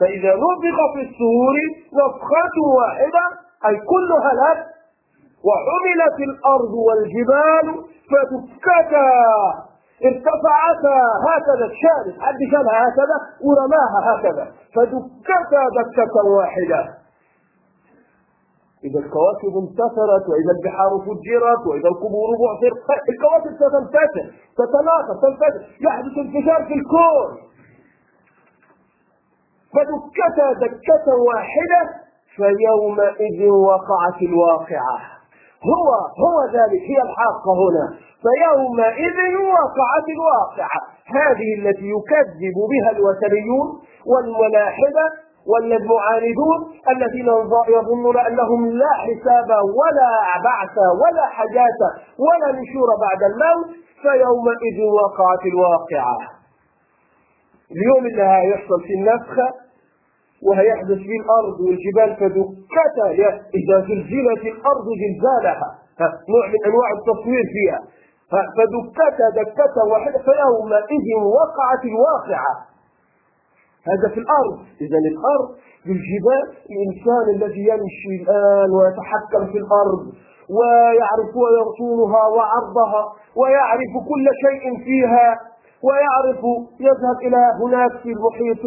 فإذا 0.00 0.34
نفخ 0.34 0.78
في 0.94 1.00
الصور 1.08 1.56
نفخة 2.00 2.56
واحدة 2.78 3.45
أي 3.64 3.76
كل 3.76 4.10
هلاك 4.26 4.66
وحملت 5.46 6.18
الأرض 6.28 6.74
والجبال 6.86 7.66
فدكتا 8.10 9.08
ارتفعتا 10.04 10.98
هكذا 11.28 11.64
الشارع 11.72 12.26
حد 12.26 12.38
شالها 12.52 12.88
هكذا؟ 12.88 13.16
ورماها 13.46 14.00
هكذا 14.10 14.52
فدكتا 14.74 15.62
دكة 15.78 16.16
واحدة. 16.36 16.80
إذا 18.84 18.98
الكواكب 18.98 19.52
انتثرت 19.62 20.24
وإذا 20.30 20.52
البحار 20.56 20.90
فجرت 21.06 21.66
وإذا 21.66 21.88
القبور 21.88 22.28
بعثرت 22.40 23.08
الكواكب 23.08 23.52
ستنتثر 23.56 24.26
تتناقص 24.58 25.20
تنفجر 25.22 25.62
يحدث 25.86 26.18
انفجار 26.18 26.64
في 26.68 26.74
الكون. 26.74 27.30
فدكتا 29.74 30.52
دكة 30.52 31.06
واحدة 31.28 32.05
فيومئذ 32.36 33.40
وقعت 33.50 34.18
الواقعة. 34.22 34.96
هو 35.72 35.88
هو 36.24 36.36
ذلك 36.58 36.82
هي 36.90 36.98
الحاقة 37.08 37.52
هنا. 37.62 37.86
فيومئذ 38.24 39.18
وقعت 39.54 40.06
الواقعة. 40.16 40.80
هذه 41.18 41.48
التي 41.58 41.86
يكذب 41.96 42.56
بها 42.72 42.90
الوثنيون 42.96 43.66
والملاحدة 44.10 45.04
والمعاندون 45.50 46.58
الذين 46.94 47.28
يظنون 47.76 48.16
أنهم 48.18 48.60
لا 48.82 48.92
حساب 49.06 49.50
ولا 49.80 50.10
بعث 50.48 50.76
ولا 51.02 51.26
حياه 51.36 51.80
ولا 52.26 52.48
نشور 52.60 52.88
بعد 53.06 53.20
الموت. 53.30 53.68
فيومئذ 54.02 54.78
وقعت 55.00 55.42
الواقعة. 55.52 56.16
اليوم 57.76 58.06
اللي 58.06 58.22
هيحصل 58.22 58.80
في 58.86 58.92
النفخة. 58.94 59.65
وهيحدث 60.42 60.98
في 61.08 61.16
الأرض 61.22 61.56
والجبال 61.60 62.10
فدكتا 62.20 63.06
إذا 63.60 63.76
زلزلت 63.88 64.42
الأرض 64.54 64.86
زلزالها. 65.02 65.70
نوع 66.32 66.46
من 66.52 66.60
أنواع 66.66 66.88
التصوير 66.98 67.44
فيها. 67.56 67.80
فدكتا 68.56 69.26
دكة 69.40 69.76
واحدة 69.92 70.18
فيومئذ 70.18 71.06
وقعت 71.38 71.82
الواقعة. 71.92 72.54
هذا 73.90 74.14
في 74.14 74.20
الأرض. 74.20 74.56
إذا 74.80 74.98
الأرض 75.14 75.48
بالجبال 75.86 76.44
الإنسان 76.72 77.24
الذي 77.36 77.62
يمشي 77.72 78.12
الآن 78.22 78.70
ويتحكم 78.76 79.52
في 79.52 79.58
الأرض 79.58 80.02
ويعرف 80.56 81.26
طولها 81.78 82.24
وعرضها 82.36 83.02
ويعرف 83.36 83.92
كل 84.10 84.26
شيء 84.44 84.84
فيها. 84.84 85.55
ويعرف 85.86 86.40
يذهب 86.88 87.16
إلى 87.26 87.40
هناك 87.62 87.92
في 88.02 88.10
المحيط 88.16 88.62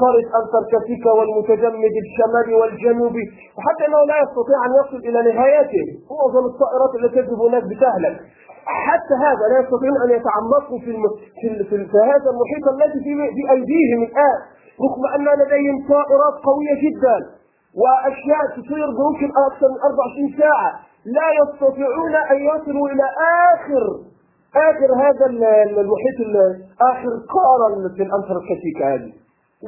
قارة 0.00 0.26
أنتاركتيكا 0.40 1.10
والمتجمد 1.18 1.94
الشمالي 2.04 2.54
والجنوبي 2.60 3.24
وحتى 3.56 3.82
أنه 3.88 4.00
لا 4.10 4.16
يستطيع 4.24 4.58
أن 4.66 4.72
يصل 4.80 4.98
إلى 5.08 5.18
نهايته 5.32 5.86
معظم 6.10 6.44
الطائرات 6.52 6.92
التي 6.98 7.22
تذهب 7.22 7.40
هناك 7.46 7.64
بتهلك 7.72 8.16
حتى 8.88 9.14
هذا 9.26 9.44
لا 9.50 9.56
يستطيعون 9.62 9.98
أن 10.04 10.10
يتعمقوا 10.18 10.78
في, 10.84 10.90
الم... 10.94 11.04
في. 11.40 11.48
في. 11.68 11.76
في 11.92 11.98
هذا 12.12 12.28
المحيط 12.34 12.64
الذي 12.74 12.98
في 13.04 13.12
بايديهم 13.18 14.00
الآن 14.08 14.38
رغم 14.84 15.02
أن 15.14 15.26
لديهم 15.40 15.76
طائرات 15.88 16.36
قوية 16.48 16.74
جدا 16.84 17.16
وأشياء 17.80 18.42
تصير 18.56 18.86
ممكن 19.04 19.28
أكثر 19.46 19.68
من 19.72 19.78
24 19.90 20.40
ساعة 20.40 20.70
لا 21.16 21.28
يستطيعون 21.40 22.14
أن 22.32 22.38
يصلوا 22.50 22.88
إلى 22.88 23.06
آخر 23.54 23.84
آخر 24.56 24.90
هذا 25.04 25.26
المحيط 25.80 26.18
آخر 26.80 27.10
قارة 27.36 27.88
في 27.96 28.02
الانتاركتيكا 28.02 28.94
هذه. 28.94 29.12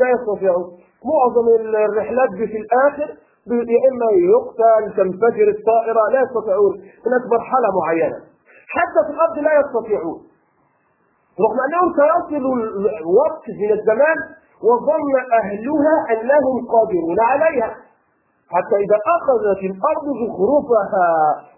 لا 0.01 0.07
يستطيعون 0.14 0.66
معظم 1.11 1.47
الرحلات 1.88 2.31
في 2.51 2.57
الآخر 2.62 3.09
يا 3.47 3.81
إما 3.90 4.09
يقتل 4.35 4.97
تنفجر 4.97 5.49
الطائرة 5.57 6.03
لا 6.12 6.21
يستطيعون. 6.25 6.75
هناك 7.07 7.23
مرحله 7.35 7.69
معينة. 7.81 8.19
حتى 8.77 9.01
في 9.07 9.12
الأرض 9.14 9.38
لا 9.38 9.53
يستطيعون. 9.61 10.19
رغم 11.45 11.59
أنهم 11.66 11.88
سيصل 12.01 12.45
الوقت 13.03 13.45
من 13.61 13.71
الزمان 13.79 14.19
وظن 14.66 15.12
أهلها 15.40 15.95
انهم 16.12 16.57
قادرون 16.73 17.21
عليها. 17.21 17.71
حتى 18.55 18.77
إذا 18.85 18.99
أخذت 19.16 19.61
الأرض 19.71 20.07
زخرفها 20.21 21.11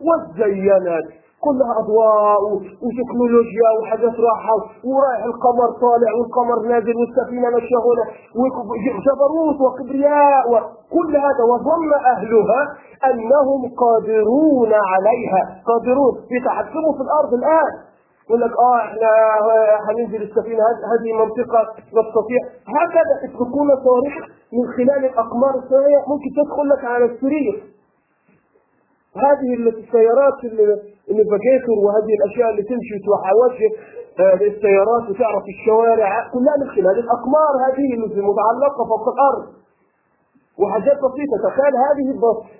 وزينت 0.06 1.06
كلها 1.46 1.72
أضواء 1.82 2.40
وتكنولوجيا 2.84 3.68
وحاجات 3.78 4.14
راحة 4.28 4.54
ورايح 4.90 5.22
القمر 5.30 5.68
طالع 5.84 6.10
والقمر 6.18 6.58
نازل 6.72 6.94
والسفينة 7.00 7.48
ماشية 7.54 7.78
هنا 7.86 8.04
وجبروت 8.40 9.58
وكبرياء 9.64 10.42
وكل 10.52 11.16
هذا 11.16 11.42
وظن 11.52 11.90
أهلها 12.12 12.60
أنهم 13.10 13.60
قادرون 13.82 14.72
عليها. 14.92 15.42
قادرون. 15.70 16.14
يتحكموا 16.36 16.92
في 16.96 17.02
الأرض 17.06 17.32
الآن. 17.34 17.72
يقول 18.28 18.40
لك 18.40 18.50
آه 18.58 18.78
إحنا 18.86 19.10
هننزل 19.86 20.22
السفينة. 20.22 20.62
هذه 20.92 21.10
منطقة 21.22 21.60
نستطيع. 21.98 22.40
هكذا 22.78 23.14
يتركون 23.24 23.68
صواريخ 23.84 24.14
من 24.56 24.64
خلال 24.76 25.04
الأقمار 25.10 25.52
السماويه 25.62 25.98
ممكن 26.12 26.30
تدخل 26.38 26.68
لك 26.68 26.84
على 26.84 27.04
السرير. 27.04 27.54
هذه 29.16 29.50
السيارات 29.54 30.38
النافيجيتور 31.10 31.76
وهذه 31.84 32.12
الأشياء 32.18 32.50
اللي 32.50 32.62
تمشي 32.62 32.96
على 33.24 33.38
وجه 33.44 33.68
السيارات 34.52 35.10
وتعرف 35.10 35.44
الشوارع 35.54 36.10
كلها 36.32 36.56
من 36.60 36.68
خلال 36.76 36.98
الأقمار 37.04 37.52
هذه 37.66 37.94
المتعلقه 37.94 38.84
فوق 38.88 39.06
الأرض. 39.14 39.44
وحاجات 40.60 40.96
بسيطة. 41.06 41.36
تخيل 41.48 41.74
هذه 41.86 42.06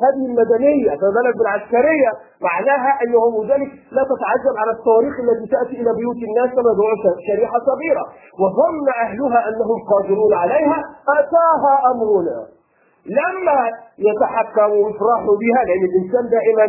هذه 0.07 0.23
المدنية 0.31 0.91
فما 1.01 1.33
بالعسكرية. 1.39 2.11
معناها 2.49 2.91
أنهم 3.03 3.35
ذلك 3.53 3.71
لا 3.97 4.03
تتعجب 4.13 4.55
على 4.63 4.71
الصواريخ 4.77 5.15
التي 5.25 5.47
تأتي 5.55 5.75
إلى 5.81 5.91
بيوت 6.01 6.21
الناس 6.29 6.51
كمدعو 6.57 6.95
شريحة 7.29 7.59
صغيرة. 7.71 8.05
وظن 8.41 8.87
أهلها 9.05 9.49
أنهم 9.49 9.79
قادرون 9.91 10.35
عليها. 10.35 10.79
أتاها 11.19 11.75
أمرنا. 11.93 12.62
لما 13.07 13.59
يتحكموا 13.99 14.87
ويفرحوا 14.87 15.37
بها 15.43 15.61
لأن 15.67 15.85
الإنسان 15.91 16.25
دائما 16.37 16.67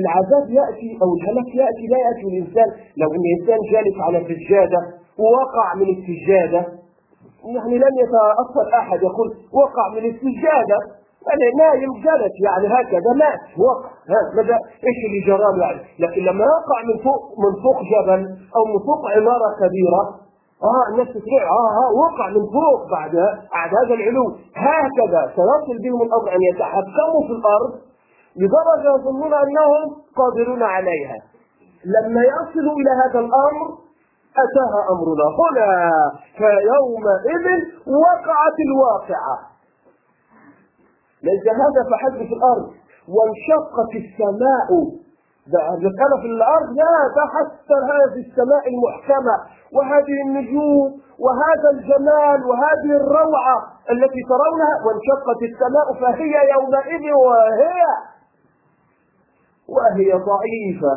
العذاب 0.00 0.50
يأتي 0.50 0.98
أو 1.02 1.08
الهلاك 1.16 1.54
يأتي 1.54 1.84
لا 1.92 1.98
يأتي 2.06 2.26
الإنسان. 2.32 2.68
لو 2.96 3.08
أن 3.14 3.22
الانسان 3.30 3.58
جالس 3.72 3.96
على 4.06 4.18
سجادة 4.30 4.80
ووقع 5.18 5.74
من 5.74 5.88
السجادة 5.96 6.62
يعني 7.54 7.78
لم 7.78 7.94
يتأثر 8.02 8.78
أحد 8.78 9.02
يقول 9.02 9.28
وقع 9.52 9.88
من 9.88 10.04
السجادة 10.10 10.78
يعني 11.28 11.46
نايم 11.58 11.92
جلس 11.92 12.34
يعني 12.44 12.66
هكذا 12.66 13.10
مات 13.22 13.42
وقع. 13.58 13.90
ماذا؟ 14.36 14.54
إيش 14.86 14.98
اللي 15.06 15.20
جرى 15.26 15.60
يعني 15.60 15.80
لكن 15.98 16.22
لما 16.22 16.44
يقع 16.44 16.78
من 16.88 16.96
فوق 17.04 17.22
من 17.42 17.52
فوق 17.62 17.78
جبل 17.92 18.20
أو 18.56 18.62
من 18.72 18.78
فوق 18.86 19.02
عمارة 19.16 19.48
كبيرة 19.60 20.23
آه 20.72 20.84
الناس 20.92 21.08
تسمع. 21.08 21.42
آه 21.60 21.70
آه 21.82 21.90
وقع 22.02 22.26
من 22.28 22.44
فوق 22.56 22.80
بعد 22.90 23.14
بعد 23.54 23.70
هذا 23.80 23.94
العلو. 23.94 24.26
هكذا 24.56 25.22
سيصل 25.36 25.76
بهم 25.84 26.02
الامر 26.02 26.28
أن 26.36 26.42
يتحكموا 26.50 27.22
في 27.26 27.32
الأرض 27.38 27.72
لدرجة 28.40 28.88
يظنون 28.96 29.34
أنهم 29.44 29.82
قادرون 30.16 30.62
عليها. 30.62 31.16
لما 31.94 32.22
يصلوا 32.22 32.74
إلى 32.80 32.90
هذا 33.02 33.18
الأمر 33.26 33.66
أتاها 34.44 34.80
أمرنا. 34.92 35.26
هنا 35.40 35.68
فيومئذ 36.38 37.46
وقعت 38.02 38.56
الواقعة. 38.68 39.36
ليس 41.22 41.44
هذا 41.62 41.80
فحسب 41.90 42.28
في 42.28 42.34
الأرض. 42.34 42.66
وانشقت 43.14 43.90
السماء 44.02 44.68
ده 45.52 45.58
المسألة 45.68 46.16
في 46.22 46.26
الأرض. 46.26 46.68
لا 46.76 47.24
حتى 47.36 47.76
هذه 47.92 48.20
السماء 48.26 48.62
المحكمة 48.72 49.34
وهذه 49.76 50.16
النجوم 50.26 50.88
وهذا 51.24 51.68
الجمال 51.74 52.38
وهذه 52.48 52.90
الروعة 53.00 53.56
التي 53.90 54.20
ترونها. 54.32 54.74
وانشقت 54.84 55.40
السماء 55.50 55.86
فهي 56.00 56.34
يومئذ 56.54 57.04
وهي 57.26 57.82
وهي 59.74 60.10
ضعيفة. 60.32 60.94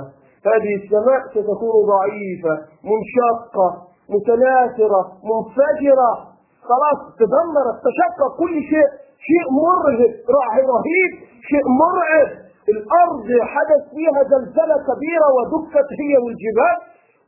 هذه 0.51 0.71
السماء 0.83 1.21
ستكون 1.31 1.75
ضعيفة 1.95 2.53
منشقة 2.91 3.67
متناثرة 4.09 5.01
منفجرة. 5.31 6.11
خلاص 6.69 6.99
تدمرت 7.19 7.77
تشقق 7.87 8.37
كل 8.39 8.55
شيء. 8.71 8.89
شيء 9.27 9.45
مرهب 9.63 10.13
رهيب 10.39 11.11
شيء 11.49 11.65
مرعب. 11.83 12.46
الأرض 12.73 13.27
حدث 13.53 13.83
فيها 13.95 14.23
زلزلة 14.23 14.75
كبيرة 14.89 15.27
ودكت 15.37 15.89
هي 16.01 16.13
والجبال 16.23 16.77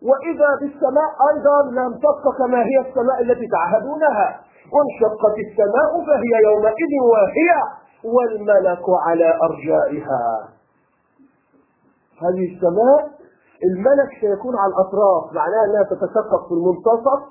وإذا 0.10 0.50
بالسماء 0.62 1.10
أيضا 1.32 1.58
لم 1.82 1.92
تبق 1.98 2.38
كما 2.38 2.60
هي 2.70 2.78
السماء 2.90 3.22
التي 3.22 3.48
تعهدونها. 3.56 4.28
وانشقت 4.74 5.36
السماء 5.48 5.92
فهي 6.08 6.34
يومئذ 6.50 6.92
واهية 7.12 7.62
والملك 8.16 8.86
على 9.08 9.34
أرجائها. 9.48 10.24
هذه 12.24 12.56
السماء 12.56 13.00
الملك 13.64 14.10
سيكون 14.22 14.56
على 14.58 14.72
الأطراف 14.74 15.24
معناها 15.34 15.66
أنها 15.66 15.84
تتشقق 15.84 16.48
في 16.48 16.54
المنتصف 16.54 17.22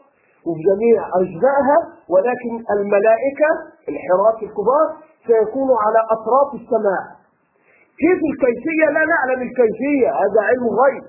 وفي 0.47 0.61
جميع 0.71 1.09
أجزائها 1.21 1.79
ولكن 2.09 2.53
الملائكة 2.77 3.51
الحراس 3.89 4.37
الكبار 4.43 4.87
سيكونوا 5.27 5.77
على 5.87 6.01
أطراف 6.11 6.49
السماء. 6.55 7.18
كيف 8.03 8.21
الكيفية؟ 8.31 8.87
لا 8.97 9.03
نعلم 9.15 9.41
الكيفية 9.49 10.09
هذا 10.23 10.41
علم 10.49 10.67
غيب. 10.83 11.05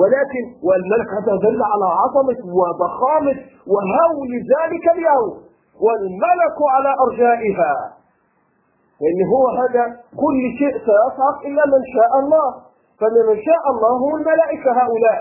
ولكن 0.00 0.44
والملك 0.66 1.08
هذا 1.18 1.34
دل 1.46 1.60
على 1.72 1.86
عظمة 2.00 2.40
وضخامة 2.58 3.36
وهول 3.72 4.32
ذلك 4.54 4.84
اليوم 4.96 5.32
والملك 5.84 6.58
على 6.74 6.90
أرجائها. 7.06 7.74
لأن 9.02 9.20
هو 9.34 9.44
هذا 9.62 9.84
كل 10.22 10.40
شيء 10.58 10.74
سيصعق 10.88 11.38
إلا 11.48 11.62
من 11.74 11.82
شاء 11.96 12.12
الله. 12.22 12.48
فمن 13.00 13.36
شاء 13.48 13.64
الله 13.72 13.92
هم 14.04 14.12
الملائكة 14.20 14.70
هؤلاء. 14.82 15.20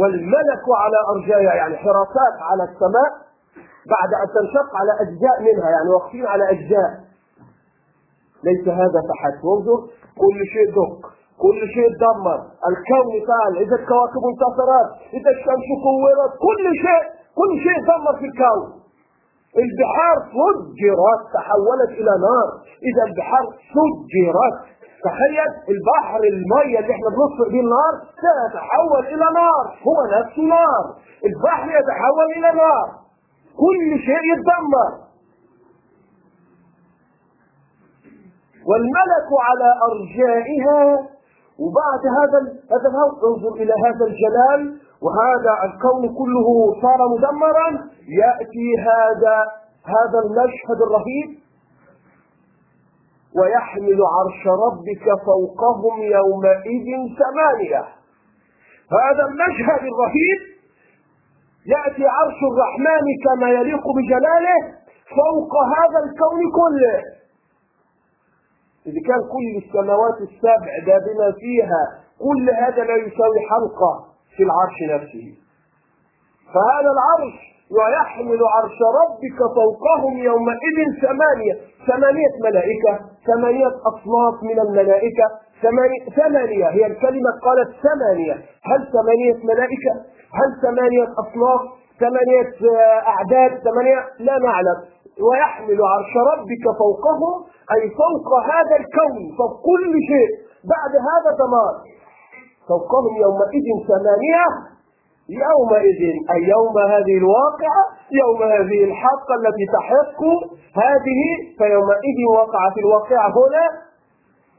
والملك 0.00 0.64
على 0.82 0.98
أرجائها 1.14 1.54
يعني 1.54 1.76
حراسات 1.76 2.36
على 2.50 2.62
السماء 2.62 3.10
بعد 3.94 4.10
أن 4.22 4.28
تنشق 4.36 4.68
على 4.80 4.92
أجزاء 5.04 5.36
منها 5.40 5.70
يعني 5.70 5.88
واقفين 5.94 6.26
على 6.26 6.50
أجزاء. 6.50 6.90
ليس 8.44 8.68
هذا 8.68 9.00
فحسب. 9.08 9.88
كل 10.22 10.38
شيء 10.52 10.68
دق 10.78 11.00
كل 11.44 11.58
شيء 11.74 11.88
دمر 12.04 12.40
الكون 12.70 13.08
فعل 13.28 13.52
إذا 13.64 13.76
الكواكب 13.80 14.22
انتصرت 14.32 14.88
إذا 15.18 15.30
الشمس 15.36 15.68
كورت 15.84 16.32
كل 16.46 16.64
شيء 16.84 17.04
كل 17.40 17.52
شيء 17.64 17.78
دمر 17.90 18.14
في 18.20 18.26
الكون. 18.30 18.62
البحار 19.64 20.16
فجرت 20.36 21.22
تحولت 21.34 21.90
إلى 22.00 22.14
نار. 22.26 22.48
إذا 22.88 23.02
البحار 23.08 23.44
فجرت 23.74 24.56
تخيل 25.06 25.50
البحر 25.74 26.20
المية 26.34 26.78
اللي 26.80 26.92
إحنا 26.96 27.08
بنطفئ 27.14 27.46
به 27.52 27.60
النار 27.66 27.92
سيتحول 28.22 29.02
إلى 29.14 29.26
نار. 29.40 29.64
هو 29.86 29.96
نفسه 30.16 30.42
نار 30.42 30.84
البحر 31.28 31.68
يتحول 31.78 32.28
إلى 32.36 32.50
نار. 32.62 32.88
كل 33.62 33.98
شيء 34.06 34.22
يتدمر. 34.32 35.05
والملك 38.68 39.28
على 39.48 39.68
أرجائها. 39.88 40.82
وبعد 41.62 42.02
هذا 42.18 42.38
هذا 42.72 42.88
انظر 43.28 43.52
إلى 43.62 43.74
هذا 43.86 44.04
الجلال. 44.10 44.60
وهذا 45.04 45.52
الكون 45.66 46.02
كله 46.20 46.48
صار 46.82 47.00
مدمرا. 47.14 47.68
يأتي 48.22 48.68
هذا 48.90 49.36
هذا 49.94 50.18
المشهد 50.24 50.78
الرهيب. 50.86 51.28
ويحمل 53.38 54.00
عرش 54.16 54.42
ربك 54.64 55.04
فوقهم 55.26 56.02
يومئذ 56.02 56.88
ثمانية. 57.20 57.84
هذا 58.92 59.22
المشهد 59.30 59.82
الرهيب. 59.92 60.40
يأتي 61.74 62.04
عرش 62.16 62.40
الرحمن 62.52 63.06
كما 63.24 63.48
يليق 63.50 63.84
بجلاله 63.96 64.58
فوق 65.18 65.52
هذا 65.76 65.98
الكون 66.04 66.40
كله. 66.60 67.25
إذا 68.86 69.00
كان 69.08 69.20
كل 69.34 69.46
السماوات 69.66 70.16
السبع 70.28 70.72
ده 70.86 70.96
بما 71.06 71.28
فيها 71.40 71.82
كل 72.24 72.44
هذا 72.50 72.82
لا 72.84 72.96
يساوي 72.96 73.40
حلقة 73.50 73.92
في 74.36 74.42
العرش 74.42 74.78
نفسه. 74.94 75.26
فهذا 76.54 76.90
العرش 76.96 77.36
ويحمل 77.76 78.40
عرش 78.54 78.78
ربك 79.00 79.38
فوقهم 79.56 80.18
يومئذ 80.18 80.78
ثمانية 81.02 81.54
ثمانية 81.86 82.32
ملائكة 82.44 82.92
ثمانية 83.26 83.66
أصناف 83.66 84.34
من 84.42 84.58
الملائكة 84.60 85.26
ثمانية, 85.62 86.00
ثمانية 86.16 86.66
هي 86.68 86.86
الكلمة 86.86 87.30
قالت 87.42 87.68
ثمانية. 87.86 88.34
هل 88.70 88.80
ثمانية 88.92 89.34
ملائكة؟ 89.44 89.92
هل 90.38 90.48
ثمانية 90.62 91.04
أصناف؟ 91.04 91.60
ثمانية 92.00 92.48
أعداد؟ 93.06 93.62
ثمانية؟ 93.64 93.98
لا 94.18 94.38
نعلم. 94.38 94.78
ويحمل 95.24 95.78
عرش 95.92 96.12
ربك 96.32 96.64
فوقه 96.78 97.20
أي 97.74 97.82
فوق 98.00 98.28
هذا 98.52 98.76
الكون 98.80 99.14
فوق 99.38 99.54
كل 99.68 99.92
شيء. 100.10 100.30
بعد 100.72 100.92
هذا 101.10 101.30
دمار 101.42 101.74
فوقهم 102.68 103.14
يومئذ 103.24 103.66
ثمانية. 103.90 104.44
يومئذ 105.28 106.00
أي 106.32 106.40
يوم 106.54 106.76
هذه 106.94 107.14
الواقعة 107.22 107.82
يوم 108.22 108.40
هذه 108.42 108.80
الحقة 108.88 109.34
التي 109.40 109.66
تحق 109.76 110.20
هذه 110.84 111.20
فيومئذ 111.58 112.18
وقعت 112.38 112.74
الواقعة 112.84 113.28
هنا. 113.40 113.66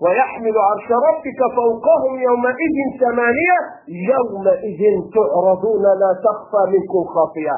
ويحمل 0.03 0.55
عرش 0.67 0.87
ربك 1.07 1.39
فوقهم 1.55 2.13
يومئذ 2.27 2.77
ثمانية. 3.03 3.57
يومئذ 4.11 4.81
تعرضون 5.15 5.85
لا 6.01 6.11
تخفى 6.27 6.61
منكم 6.73 7.03
خافية. 7.15 7.55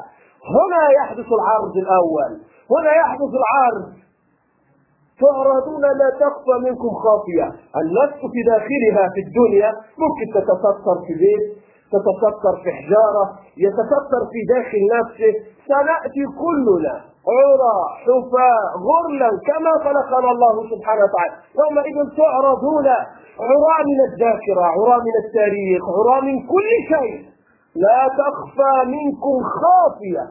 هنا 0.56 0.82
يحدث 1.00 1.30
العرض 1.40 1.76
الأول. 1.84 2.32
هنا 2.72 2.92
يحدث 3.02 3.32
العرض. 3.42 3.86
تعرضون 5.22 5.82
لا 6.00 6.10
تخفى 6.24 6.56
منكم 6.68 6.92
خافية. 7.04 7.48
النفس 7.82 8.20
في 8.34 8.40
داخلها 8.52 9.04
في 9.14 9.22
الدنيا 9.28 9.70
ممكن 10.04 10.28
تتستر 10.36 10.98
في 11.08 11.14
بيت 11.24 11.46
تتستر 11.94 12.54
في 12.64 12.70
حجارة 12.78 13.26
يتستر 13.66 14.22
في 14.32 14.40
داخل 14.54 14.82
نفسه. 14.98 15.34
سنأتي 15.68 16.24
كلنا 16.44 16.96
عرى 17.38 17.76
حفاة 18.04 18.62
غرلا 18.88 19.30
كما 19.48 19.72
خلقنا 19.86 20.32
الله 20.32 20.56
سبحانه 20.74 21.04
وتعالى. 21.06 21.36
يومئذ 21.62 21.98
تعرضون 22.18 22.88
عرى 23.48 23.78
من 23.90 24.00
الذاكرة 24.10 24.64
عرى 24.76 24.98
من 25.08 25.16
التاريخ 25.24 25.82
عرى 25.98 26.18
من 26.28 26.38
كل 26.54 26.70
شيء. 26.94 27.18
لا 27.76 28.00
تخفى 28.22 28.74
منكم 28.96 29.36
خافية. 29.62 30.26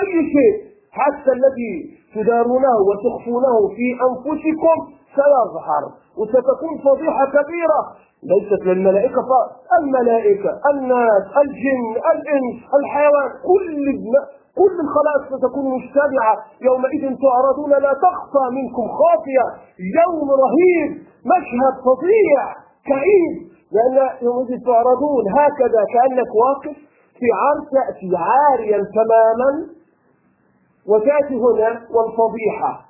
أي 0.00 0.12
شيء؟ 0.34 0.75
حتى 0.98 1.30
الذي 1.38 1.74
تدارونه 2.14 2.76
وتخفونه 2.88 3.56
في 3.76 3.86
أنفسكم 4.08 4.76
سيظهر 5.16 5.84
وستكون 6.18 6.74
فضيحة 6.84 7.24
كبيرة. 7.36 7.80
ليست 8.32 8.62
للملائكة 8.66 9.14
فقط 9.14 9.50
الملائكة 9.78 10.50
الناس 10.72 11.22
الجن 11.42 11.92
الإنس 12.12 12.56
الحيوان 12.78 13.28
كل 13.50 13.86
كل 14.60 14.76
الخلائق 14.86 15.22
ستكون 15.32 15.64
مجتمعة. 15.76 16.34
يومئذ 16.68 17.02
تعرضون 17.24 17.70
لا 17.70 17.92
تخفى 18.06 18.44
منكم 18.58 18.86
خافية. 19.00 19.46
يوم 20.00 20.28
رهيب 20.44 20.90
مشهد 21.32 21.74
فظيع 21.86 22.42
كئيب. 22.90 23.34
لأن 23.74 23.96
يومئذ 24.22 24.50
تعرضون 24.66 25.24
هكذا 25.38 25.82
كأنك 25.94 26.30
واقف 26.44 26.76
في 27.18 27.26
عرض 27.40 27.64
تأتي 27.76 28.08
عاريا 28.28 28.78
تماما. 28.98 29.50
وتأتي 30.88 31.34
هنا 31.34 31.70
والفضيحة. 31.94 32.86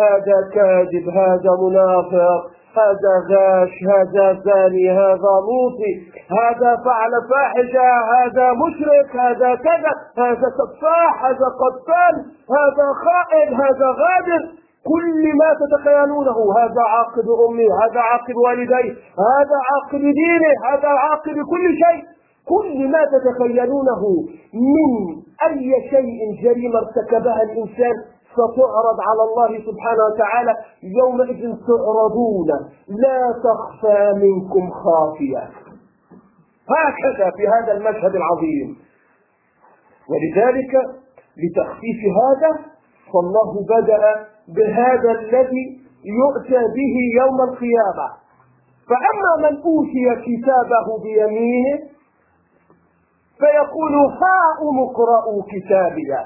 هذا 0.00 0.50
كاذب 0.54 1.08
هذا 1.08 1.50
منافق 1.62 2.40
هذا 2.80 3.14
غاش 3.30 3.70
هذا 3.92 4.40
زاني 4.44 4.90
هذا 4.90 5.32
لوطي 5.46 5.94
هذا 6.40 6.76
فعل 6.84 7.12
فاحشة 7.30 7.90
هذا 8.14 8.52
مشرك 8.52 9.16
هذا 9.16 9.54
كذا 9.54 9.92
هذا 10.18 10.48
سفاح 10.58 11.24
هذا 11.24 11.48
قتال 11.62 12.14
هذا 12.56 12.86
خائن 13.04 13.54
هذا 13.54 13.86
غادر. 13.86 14.42
كل 14.92 15.22
ما 15.40 15.50
تتخيلونه 15.60 16.36
هذا 16.58 16.82
عاقب 16.94 17.26
أمي 17.48 17.66
هذا 17.82 18.00
عاقب 18.00 18.36
والدي 18.46 18.88
هذا 19.28 19.58
عاقب 19.68 20.00
دينه 20.00 20.52
هذا 20.70 20.88
عاقب 20.88 21.34
كل 21.52 21.64
شيء. 21.84 22.13
كل 22.48 22.88
ما 22.88 22.98
تتخيلونه 23.14 24.02
من 24.54 24.90
أي 25.48 25.90
شيء 25.90 26.42
جريمة 26.42 26.78
ارتكبها 26.78 27.42
الإنسان 27.42 27.94
ستعرض 28.32 28.98
على 29.08 29.22
الله 29.28 29.58
سبحانه 29.70 30.04
وتعالى 30.04 30.54
يومئذ 30.82 31.40
تعرضون. 31.40 32.48
لا 32.88 33.34
تخفى 33.46 34.12
منكم 34.16 34.70
خافية. 34.70 35.50
هكذا 36.74 37.30
في 37.36 37.48
هذا 37.48 37.72
المشهد 37.72 38.16
العظيم. 38.16 38.76
ولذلك 40.10 40.72
لتخفيف 41.42 42.00
هذا 42.22 42.50
فالله 43.12 43.66
بدأ 43.68 44.26
بهذا 44.48 45.10
الذي 45.20 45.64
يؤتى 46.04 46.60
به 46.76 46.94
يوم 47.20 47.40
القيامة. 47.50 48.08
فأما 48.88 49.50
من 49.50 49.56
أوتي 49.56 50.06
كتابه 50.26 51.02
بيمينه 51.02 51.93
فيقول 53.40 53.94
هاؤم 54.22 54.76
اقرءوا 54.88 55.40
كتابيه 55.52 56.20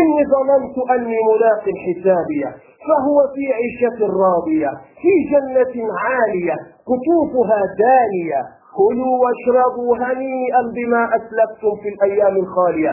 إني 0.00 0.22
ظننت 0.34 0.76
أني 0.94 1.16
ملاق 1.30 1.64
حسابيه 1.84 2.50
فهو 2.86 3.16
في 3.34 3.44
عيشة 3.58 3.98
راضية 4.24 4.70
في 5.02 5.12
جنة 5.32 5.74
عالية 6.04 6.56
قطوفها 6.90 7.60
دانية. 7.84 8.40
كلوا 8.76 9.14
واشربوا 9.24 9.96
هنيئا 9.96 10.62
بما 10.76 11.02
أسلفتم 11.18 11.72
في 11.82 11.88
الأيام 11.88 12.36
الخالية. 12.36 12.90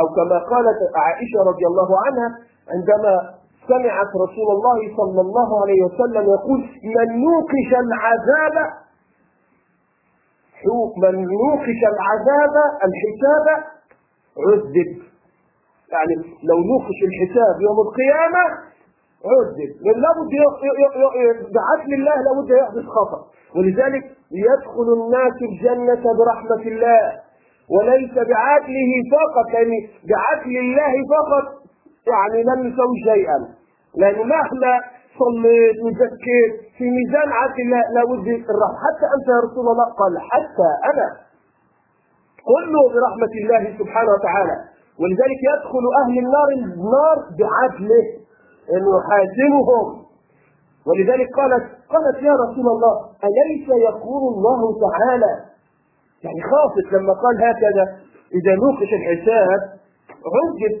أو 0.00 0.06
كما 0.16 0.38
قالت 0.52 0.78
عائشة 1.04 1.38
رضي 1.50 1.66
الله 1.70 1.88
عنها 2.06 2.28
عندما 2.74 3.14
سمعت 3.68 4.10
رسول 4.24 4.48
الله 4.56 4.78
صلى 4.96 5.20
الله 5.20 5.48
عليه 5.62 5.80
وسلم 5.86 6.24
يقول 6.36 6.60
من 6.96 7.08
نوقش 7.24 7.70
العذاب 7.84 8.56
من 11.02 11.14
نوقش 11.42 11.80
العذاب 11.92 12.54
الحساب 12.86 13.46
عذب. 14.46 14.90
يعني 15.92 16.14
لو 16.48 16.58
نوقش 16.70 16.98
الحساب 17.08 17.54
يوم 17.66 17.78
القيامة 17.86 18.44
عذب. 19.30 19.70
لابد 20.02 20.32
بعدل 21.56 21.94
الله 21.94 22.16
لابد 22.26 22.50
يحدث 22.50 22.86
خطأ. 22.96 23.20
ولذلك 23.56 24.04
يدخل 24.32 24.88
الناس 24.98 25.36
الجنة 25.50 26.04
برحمة 26.18 26.62
الله. 26.72 27.12
وليس 27.74 28.14
بعدله 28.14 28.90
فقط 29.16 29.54
يعني 29.54 29.78
بعدل 30.12 30.58
الله 30.58 30.92
فقط 31.14 31.46
يعني 32.12 32.42
لم 32.42 32.66
يسوي 32.68 32.98
شيئا. 33.04 33.38
لأن 33.96 34.28
مهما 34.28 34.80
صليت 35.20 35.76
وزكيت 35.84 36.52
في 36.78 36.84
ميزان 36.96 37.28
عدل 37.40 37.60
الله 37.62 37.82
لابد 37.94 38.26
الرحمة. 38.52 38.78
حتى 38.86 39.06
أنت 39.16 39.26
يا 39.34 39.40
رسول 39.46 39.66
الله 39.72 39.88
قال 40.00 40.12
حتى 40.30 40.70
أنا 40.90 41.08
كله 42.50 42.82
برحمة 42.94 43.32
الله 43.40 43.62
سبحانه 43.78 44.10
وتعالى. 44.16 44.56
ولذلك 45.00 45.40
يدخل 45.52 45.84
أهل 46.02 46.14
النار 46.24 46.48
النار 46.58 47.16
بعدله 47.40 48.06
يحاسبهم 48.88 49.86
ولذلك 50.86 51.28
قالت 51.36 51.64
قالت 51.92 52.16
يا 52.22 52.34
رسول 52.44 52.66
الله 52.74 52.94
أليس 53.24 53.68
يقول 53.68 54.22
الله 54.34 54.60
تعالى؟ 54.86 55.32
يعني 56.24 56.40
خافت 56.50 56.92
لما 56.92 57.12
قال 57.12 57.36
هكذا. 57.48 57.84
إذا 58.38 58.52
نوقش 58.62 58.90
الحساب 59.00 59.60
عجب. 60.34 60.74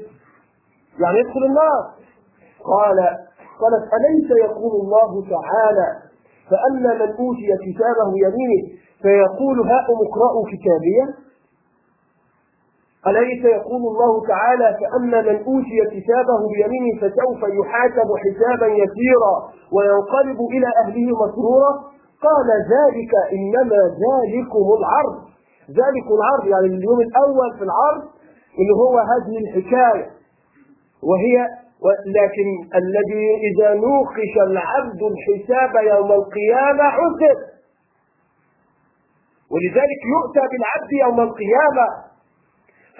يعني 1.00 1.18
يدخل 1.18 1.44
النار. 1.44 1.82
قال 2.64 2.98
قالت 3.60 3.84
أليس 3.96 4.28
يقول 4.44 4.72
الله 4.82 5.10
تعالى 5.34 5.88
فأما 6.50 6.94
من 6.94 7.10
أوتي 7.22 7.48
كتابه 7.66 8.08
يمينه 8.24 8.62
فيقول 9.02 9.56
هاؤم 9.60 9.98
اقرأوا 10.08 10.44
كتابية؟ 10.52 11.06
أليس 13.06 13.44
يقول 13.44 13.82
الله 13.92 14.26
تعالى 14.28 14.78
فأما 14.80 15.20
من 15.20 15.36
أوتي 15.44 15.78
كتابه 15.94 16.40
بيمينه 16.54 16.92
فسوف 17.00 17.40
يحاسب 17.60 18.08
حسابا 18.24 18.66
يسيرا 18.66 19.34
وينقلب 19.74 20.40
إلى 20.54 20.68
أهله 20.84 21.06
مسرورا؟ 21.26 21.70
قال 22.26 22.48
ذلك 22.76 23.12
إنما 23.32 23.80
ذلكم 24.06 24.66
العرض. 24.78 25.16
ذلك 25.70 26.06
العرض 26.18 26.44
يعني 26.52 26.66
اليوم 26.78 27.00
الأول 27.00 27.48
في 27.58 27.64
العرض 27.64 28.02
اللي 28.58 28.74
هو 28.82 28.98
هذه 28.98 29.34
الحكاية 29.44 30.06
وهي 31.08 31.36
لكن 32.18 32.48
الذي 32.74 33.26
إذا 33.48 33.74
نوقش 33.74 34.34
العبد 34.50 35.00
الحساب 35.12 35.72
يوم 35.84 36.12
القيامة 36.12 36.84
حسب. 36.90 37.38
ولذلك 39.52 40.00
يؤتى 40.14 40.42
بالعبد 40.50 40.92
يوم 41.04 41.20
القيامة. 41.20 41.86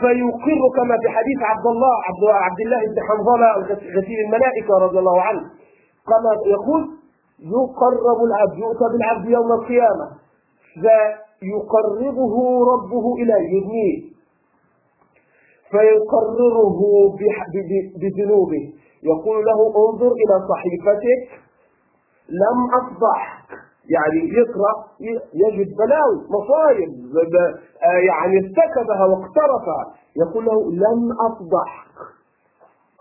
فيقر 0.00 0.60
كما 0.76 0.96
في 1.02 1.08
حديث 1.08 1.38
عبد 1.42 1.66
الله 1.66 1.94
عبد, 2.08 2.24
عبد 2.46 2.60
الله 2.60 2.80
بن 2.90 2.98
حنظلة 3.08 3.48
غسيل 3.96 4.18
الملائكة 4.26 4.72
رضي 4.80 4.98
الله 4.98 5.22
عنه. 5.22 5.40
كما 6.10 6.30
يقول 6.54 6.82
يقرب 7.56 8.18
العبد 8.28 8.58
يؤتى 8.58 8.86
بالعبد 8.92 9.26
يوم 9.30 9.52
القيامة. 9.52 10.06
فيقربه 10.82 12.34
ربه 12.72 13.04
إليه 13.22 13.44
يبنيه 13.56 14.15
فيقرره 15.70 16.78
بذنوبه. 18.00 18.64
يقول 19.02 19.44
له 19.44 19.58
انظر 19.82 20.12
إلى 20.22 20.34
صحيفتك. 20.50 21.22
لم 22.42 22.58
أفضحك 22.80 23.48
يعني 23.96 24.20
يقرأ 24.38 24.72
يجد 25.42 25.68
بلاوي 25.78 26.18
مصايب 26.36 26.90
يعني 28.08 28.36
ارتكبها 28.42 29.04
واقترفها. 29.10 29.84
يقول 30.22 30.44
له 30.44 30.58
لم 30.70 31.00
أفضحك 31.28 31.96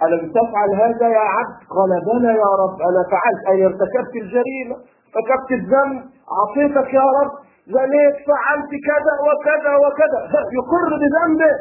ألم 0.04 0.32
تفعل 0.32 0.70
هذا 0.84 1.08
يا 1.10 1.26
عبد؟ 1.36 1.58
قال 1.76 1.92
بلى 2.08 2.32
يا 2.44 2.52
رب. 2.64 2.78
أنا 2.90 3.02
فعلت. 3.12 3.42
أي 3.52 3.66
ارتكبت 3.66 4.14
الجريمة؟ 4.24 4.76
ارتكبت 5.16 5.52
الذنب؟ 5.60 6.02
عصيتك 6.38 6.94
يا 6.94 7.08
رب. 7.20 7.32
زنيت 7.76 8.16
فعلت 8.28 8.72
كذا 8.90 9.14
وكذا 9.28 9.74
وكذا. 9.84 10.20
يقر 10.60 10.90
بذنبه. 11.02 11.54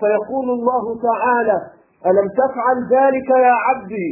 فيقول 0.00 0.50
الله 0.50 0.84
تعالى 1.02 1.58
ألم 2.06 2.28
تفعل 2.28 2.76
ذلك 2.92 3.28
يا 3.30 3.56
عبدي؟ 3.68 4.08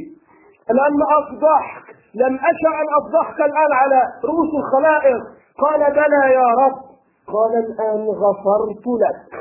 لم 0.71 0.97
أفضحك 1.19 1.87
لم 2.15 2.35
أشأ 2.35 2.73
أن 2.81 2.87
أفضحك 3.01 3.41
الآن 3.41 3.73
على 3.73 4.01
رؤوس 4.25 4.51
الخلائق. 4.61 5.23
قال 5.63 5.81
بلى 5.93 6.33
يا 6.33 6.49
رب. 6.63 6.77
قال 7.35 7.53
الآن 7.65 8.07
غفرت 8.09 8.87
لك. 9.05 9.41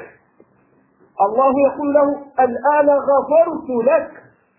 الله 1.21 1.53
يقول 1.67 1.93
له 1.93 2.07
الآن 2.39 2.89
غفرت 2.89 3.69
لك. 3.85 4.11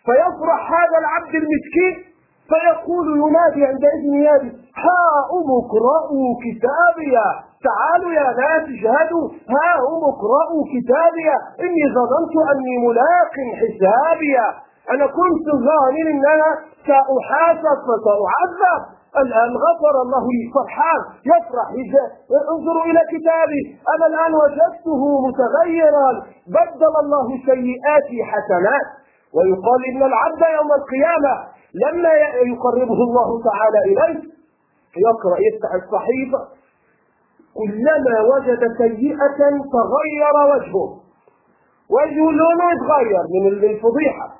فيفرح 0.05 0.73
هذا 0.73 0.99
العبد 0.99 1.35
المسكين. 1.35 2.09
فيقول 2.51 3.07
ينادي 3.19 3.65
عندئذ 3.67 4.03
ينادي 4.15 4.51
هاؤم 4.87 5.49
اقرأوا 5.63 6.29
كتابيا 6.45 7.48
تعالوا 7.69 8.13
يا 8.13 8.29
ناس 8.43 8.65
اشهدوا 8.77 9.27
هاؤم 9.57 10.01
اقرأوا 10.13 10.63
كتابيا 10.75 11.37
إني 11.65 11.85
ظننت 11.97 12.35
أني 12.53 12.75
ملاق 12.87 13.35
حسابيا 13.61 14.47
أنا 14.91 15.07
كنت 15.07 15.47
ظانن 15.69 16.07
أن 16.15 16.23
أنا 16.35 16.51
سأحاسب 16.87 17.79
وسأعذب 17.89 18.81
الآن 19.23 19.51
غفر 19.67 19.95
الله 20.05 20.25
لي 20.37 20.45
فرحان. 20.55 21.01
يفرح 21.33 21.69
انظروا 22.53 22.85
إلى 22.91 23.01
كتابي. 23.13 23.63
أنا 23.95 24.07
الآن 24.11 24.33
وجدته 24.43 25.01
متغيرا. 25.27 26.11
بدل 26.57 26.93
الله 27.03 27.27
سيئاتي 27.47 28.19
حسنات. 28.31 28.87
ويقال 29.37 29.81
إن 29.91 30.03
العبد 30.11 30.43
يوم 30.59 30.71
القيامة 30.81 31.35
لما 31.83 32.13
يقربه 32.53 32.99
الله 33.09 33.29
تعالى 33.49 33.79
إليه 33.91 34.21
يقرأ 35.09 35.39
يفتح 35.49 35.71
الصحيفة 35.83 36.41
كلما 37.55 38.17
وجد 38.35 38.61
سيئة 38.79 39.39
تغير 39.77 40.35
وجهه. 40.53 40.89
وجهه 41.91 42.31
لونه 42.39 42.65
يتغير 42.75 43.23
من 43.35 43.47
الفضيحة 43.49 44.39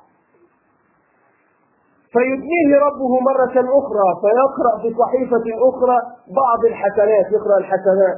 فيدنيه 2.13 2.79
ربه 2.87 3.19
مرة 3.19 3.55
أخرى 3.79 4.09
فيقرأ 4.21 4.73
في 4.81 4.95
صحيفة 4.99 5.45
أخرى 5.69 5.97
بعض 6.35 6.65
الحسنات 6.65 7.25
يقرأ 7.31 7.57
الحسنات. 7.57 8.17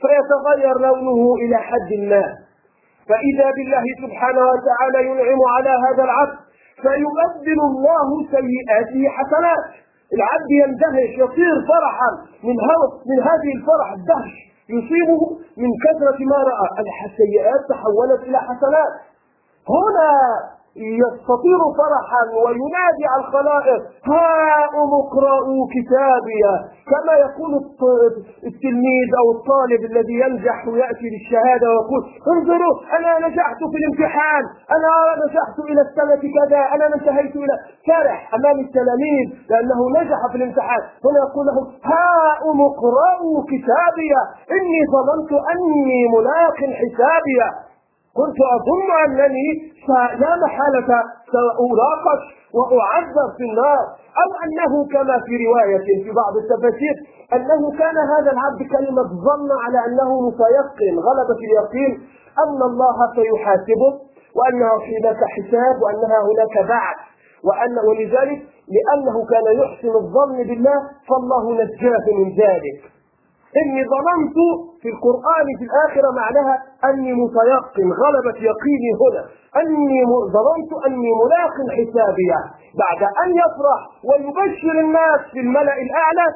فيتغير 0.00 0.78
لونه 0.78 1.34
إلى 1.34 1.56
حد 1.56 1.92
ما. 2.10 2.24
فإذا 3.08 3.50
بالله 3.50 3.84
سبحانه 4.02 4.40
وتعالى 4.40 5.10
ينعم 5.10 5.38
على 5.56 5.70
هذا 5.86 6.04
العبد 6.04 6.38
فيبدل 6.82 7.60
الله 7.70 8.08
سيئاته 8.30 9.08
حسنات. 9.08 9.64
العبد 10.16 10.50
يندهش 10.62 11.12
يصير 11.24 11.54
فرحا 11.70 12.10
من 12.48 12.56
من 13.10 13.18
هذه 13.28 13.50
الفرح 13.56 13.88
الدهش. 13.98 14.32
يصيبه 14.76 15.20
من 15.62 15.70
كثرة 15.84 16.18
ما 16.32 16.38
رأى. 16.50 16.68
السيئات 17.10 17.60
تحولت 17.68 18.20
إلى 18.28 18.38
حسنات. 18.38 18.92
هنا 19.74 20.10
يستطير 20.76 21.60
فرحا 21.78 22.22
وينادي 22.44 23.04
على 23.12 23.20
الخلائق 23.24 23.80
هاؤم 24.12 24.90
اقرأوا 25.02 25.62
كتابي. 25.74 26.42
كما 26.92 27.14
يقول 27.24 27.52
التلميذ 28.50 29.08
أو 29.20 29.26
الطالب 29.36 29.80
الذي 29.90 30.16
ينجح 30.24 30.68
ويأتي 30.68 31.06
بالشهادة 31.12 31.66
ويقول 31.72 32.02
انظروا 32.32 32.74
أنا 32.96 33.10
نجحت 33.26 33.60
في 33.72 33.76
الامتحان 33.80 34.44
أنا 34.76 34.92
نجحت 35.22 35.56
إلى 35.70 35.80
السنة 35.88 36.22
كذا 36.36 36.60
أنا 36.74 36.84
انتهيت 36.96 37.36
إلى. 37.36 37.54
فرح 37.88 38.34
أمام 38.34 38.56
التلاميذ 38.66 39.26
لأنه 39.50 39.80
نجح 39.98 40.20
في 40.30 40.36
الامتحان. 40.36 40.82
هنا 41.06 41.18
يقول 41.26 41.44
لهم 41.46 41.64
هاؤم 41.92 42.58
اقرأوا 42.70 43.36
كتابي. 43.52 44.12
إني 44.56 44.80
ظننت 44.94 45.32
أني 45.52 45.98
ملاق 46.14 46.58
حسابي. 46.80 47.38
كنت 48.18 48.38
أظن 48.56 48.88
أنني 49.04 49.48
لا 50.22 50.32
محالة 50.44 50.90
سأناقش 51.32 52.22
وأعذب 52.54 53.28
في 53.36 53.44
النار. 53.50 53.84
أو 54.22 54.28
أنه 54.44 54.72
كما 54.94 55.16
في 55.26 55.34
رواية 55.46 55.86
في 56.04 56.10
بعض 56.20 56.34
التفاسير 56.42 56.96
أنه 57.36 57.62
كان 57.78 57.96
هذا 58.14 58.30
العبد 58.36 58.60
كلمة 58.74 59.02
ظن 59.26 59.50
على 59.64 59.78
أنه 59.86 60.10
متيقن 60.28 60.94
غلبة 61.08 61.40
اليقين. 61.48 61.92
أن 62.44 62.60
الله 62.70 62.96
سيحاسبه 63.16 63.90
وأنه 64.38 64.70
هناك 64.92 65.20
حساب 65.34 65.74
وأنها 65.82 66.18
هناك 66.28 66.68
بعث. 66.68 66.98
وأن 67.46 67.74
ولذلك 67.88 68.40
لأنه 68.74 69.16
كان 69.32 69.46
يحسن 69.62 69.94
الظن 70.02 70.36
بالله 70.48 70.78
فالله 71.08 71.44
نجاه 71.60 72.04
من 72.18 72.28
ذلك. 72.42 72.78
إني 73.60 73.82
ظننت 73.92 74.38
في 74.82 74.88
القرآن 74.94 75.46
في 75.58 75.64
الآخرة 75.68 76.08
معناها 76.22 76.56
أني 76.84 77.12
متيقن 77.22 77.88
غلبت 78.02 78.36
يقيني 78.50 78.90
هنا. 79.02 79.22
أني 79.62 80.00
ظننت 80.34 80.72
أني 80.86 81.10
ملاق 81.22 81.54
حسابية 81.76 82.38
بعد 82.82 83.02
أن 83.22 83.28
يفرح 83.42 83.80
ويبشر 84.08 84.74
الناس 84.80 85.20
في 85.32 85.40
الملأ 85.40 85.74
الأعلى 85.86 86.26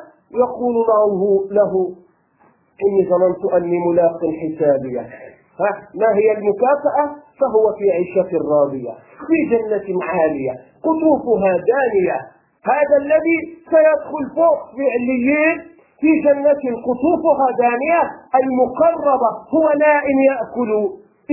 يقول 0.43 0.75
له 0.91 1.13
له 1.59 1.73
إني 2.85 3.03
ظننت 3.11 3.43
أني 3.55 3.79
ملاق 3.89 4.21
حسابية 4.43 5.01
ها 5.61 5.71
ما 6.01 6.09
هي 6.19 6.29
المكافأة؟ 6.39 7.05
فهو 7.41 7.65
في 7.79 7.85
عيشة 7.97 8.31
راضية 8.55 8.93
في 9.27 9.37
جنة 9.51 10.05
عالية 10.05 10.53
قطوفها 10.87 11.53
دانية. 11.73 12.19
هذا 12.73 12.97
الذي 13.05 13.39
سيدخل 13.71 14.25
فوق 14.37 14.59
في 14.77 14.83
عليين 14.95 15.76
في 16.01 16.11
جنة 16.25 16.63
قطوفها 16.87 17.49
دانية 17.65 18.03
المقربة 18.43 19.31
هو 19.55 19.67
نائم 19.81 20.19
يأكل 20.31 20.71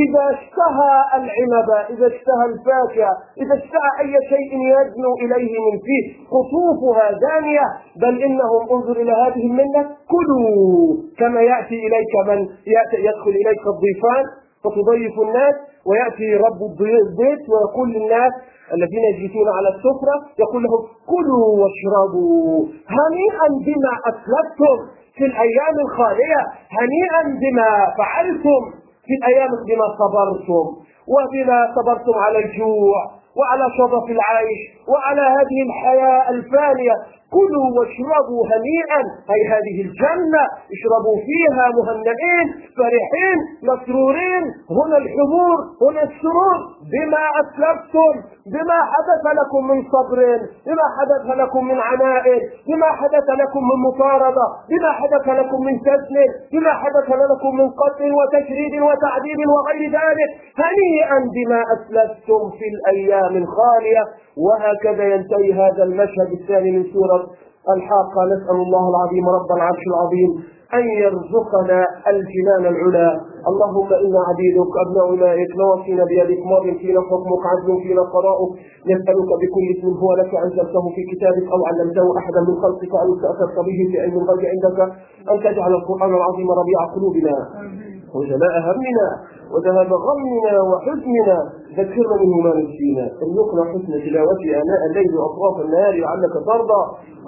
إذا 0.04 0.24
اشتهى 0.36 0.94
العنب 1.20 1.70
إذا 1.90 2.08
اشتهى 2.08 2.46
الفاكهة 2.52 3.14
إذا 3.42 3.54
اشتهى 3.54 3.90
أي 4.00 4.14
شيء 4.30 4.52
يدنو 4.76 5.12
إليه 5.24 5.54
من 5.66 5.76
فيه 5.86 6.04
قطوفها 6.36 7.08
دانية. 7.28 7.66
بل 8.02 8.24
إنهم 8.24 8.62
انظر 8.72 8.96
إلى 9.02 9.12
هذه 9.12 9.44
المنة 9.46 9.82
كلوا 10.14 10.98
كما 11.20 11.42
يأتي 11.42 11.78
إليك 11.88 12.14
من 12.28 12.40
يأتي 12.76 12.98
يدخل 13.08 13.30
إليك 13.42 13.64
الضيفان 13.74 14.24
فتضيف 14.64 15.16
الناس. 15.28 15.56
ويأتي 15.88 16.28
رب 16.46 16.62
البيت 16.82 17.44
ويقول 17.52 17.88
للناس 17.96 18.34
الذين 18.74 19.04
يجلسون 19.12 19.48
على 19.58 19.70
السفرة 19.76 20.16
يقول 20.44 20.64
لهم 20.64 20.82
كلوا 21.14 21.48
واشربوا 21.62 22.60
هنيئا 22.98 23.48
بما 23.68 23.94
أسلفتم 24.12 24.76
في 25.18 25.26
الأيام 25.26 25.76
الخالية 25.86 26.42
هنيئا 26.80 27.22
بما 27.42 27.70
فعلتم 27.98 28.62
في 29.08 29.14
الأيام 29.20 29.50
بما 29.70 29.88
صبرتم 30.02 30.66
وبما 31.14 31.60
صبرتم 31.76 32.16
على 32.26 32.38
الجوع 32.46 32.98
وعلى 33.40 33.66
شظف 33.78 34.06
العيش 34.18 34.62
وعلى 34.92 35.22
هذه 35.22 35.58
الحياة 35.68 36.30
الفانية. 36.30 36.96
كلوا 37.36 37.68
واشربوا 37.78 38.42
هنيئا. 38.52 39.02
أي 39.34 39.42
هذه 39.54 39.78
الجنة 39.88 40.44
اشربوا 40.76 41.18
فيها 41.28 41.66
مهنئين 41.78 42.48
فرحين 42.78 43.38
مسرورين. 43.70 44.44
هنا 44.78 44.98
الحضور 45.04 45.58
هنا 45.84 46.04
السرور. 46.10 46.58
بما 46.94 47.24
أسلفتم 47.42 48.14
بما 48.54 48.80
حدث 48.94 49.24
لكم 49.40 49.68
من 49.68 49.80
صبر 49.94 50.20
بما 50.68 50.86
حدث 50.98 51.26
لكم 51.42 51.66
من 51.68 51.80
عناء 51.80 52.26
بما 52.68 52.90
حدث 53.00 53.28
لكم 53.42 53.62
من 53.70 53.78
مطاردة 53.88 54.46
بما 54.70 54.92
حدث 54.92 55.26
لكم 55.40 55.60
من 55.66 55.80
سجن 55.80 56.16
بما 56.54 56.74
حدث 56.74 57.08
لكم 57.10 57.52
من 57.60 57.68
قتل 57.82 58.12
وتشريد 58.20 58.74
وتعذيب 58.82 59.40
وغير 59.54 59.84
ذلك. 60.00 60.30
هنيئا 60.64 61.20
بما 61.36 61.62
أسلفتم 61.76 62.42
في 62.58 62.66
الأيام 62.74 63.34
الخالية. 63.44 64.04
وهكذا 64.38 65.04
ينتهي 65.04 65.54
هذا 65.54 65.84
المشهد 65.84 66.30
الثاني 66.42 66.72
من 66.72 66.84
سورة 66.94 67.23
الحاقة 67.76 68.22
نسأل 68.34 68.58
الله 68.66 68.84
العظيم 68.94 69.26
رب 69.38 69.50
العرش 69.58 69.84
العظيم 69.92 70.30
أن 70.78 70.86
يرزقنا 71.04 71.80
الجنان 72.12 72.64
العلا. 72.74 73.10
اللهم 73.50 73.90
إنا 74.06 74.20
عبيدك 74.30 74.74
أبناء 74.84 75.08
مائك 75.24 75.52
نواصينا 75.62 76.04
بيدك 76.12 76.42
ماض 76.52 76.66
فينا 76.82 77.02
حكمك 77.10 77.44
عدل 77.52 77.70
فينا 77.84 78.04
قضاؤك. 78.16 78.52
نسألك 78.92 79.30
بكل 79.42 79.66
اسم 79.74 79.88
هو 80.02 80.12
لك 80.22 80.32
أنزلته 80.46 80.84
في 80.96 81.02
كتابك 81.12 81.46
أو 81.54 81.60
علمته 81.70 82.06
أحدا 82.20 82.40
من 82.48 82.56
خلقك 82.64 82.94
أو 83.02 83.08
استأثرت 83.16 83.58
به 83.68 83.80
في 83.90 83.96
علم 84.04 84.16
الغيب 84.22 84.44
عندك 84.54 84.80
أن 85.32 85.38
تجعل 85.46 85.72
القرآن 85.80 86.12
العظيم 86.20 86.48
ربيع 86.62 86.80
قلوبنا. 86.96 87.36
وجلاء 88.16 88.54
همنا 88.68 89.10
وذهاب 89.54 89.92
غمنا 90.08 90.54
وحزننا. 90.70 91.38
ذكرنا 91.78 92.16
منه 92.22 92.38
ما 92.46 92.52
نسينا 92.62 93.06
ارزقنا 93.24 93.64
حسن 93.72 93.94
تلاوته 94.06 94.50
آناء 94.62 94.82
الليل 94.90 95.12
وأطراف 95.18 95.56
النهار 95.66 95.94
لعلك 96.02 96.34
ترضى. 96.50 96.82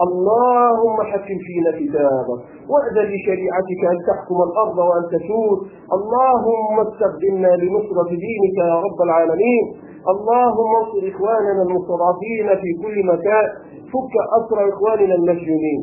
اللهم 0.05 0.97
حكم 1.11 1.37
فينا 1.47 1.71
كتابك. 1.79 2.39
واذن 2.71 3.05
لشريعتك 3.13 3.81
أن 3.91 3.97
تحكم 4.09 4.37
الأرض 4.47 4.77
وأن 4.87 5.03
تسود. 5.13 5.59
اللهم 5.97 6.75
استخدمنا 6.87 7.51
لنصرة 7.61 8.09
دينك 8.25 8.57
يا 8.71 8.77
رب 8.85 8.99
العالمين. 9.07 9.65
اللهم 10.13 10.69
انصر 10.79 11.01
إخواننا 11.11 11.61
المستضعفين 11.67 12.47
في 12.61 12.69
كل 12.83 12.97
مكان. 13.11 13.45
فك 13.91 14.13
أسر 14.37 14.57
إخواننا 14.69 15.15
المسجونين 15.15 15.81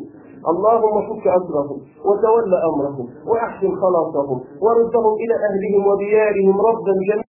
اللهم 0.51 0.95
فك 1.09 1.25
أسرهم 1.39 1.77
وتول 2.07 2.51
أمرهم 2.69 3.05
وأحسن 3.29 3.71
خلاصهم. 3.83 4.37
وردهم 4.65 5.13
إلى 5.23 5.35
أهلهم 5.47 5.81
وديارهم 5.89 6.55
ردا 6.67 6.93
جميعا. 7.09 7.21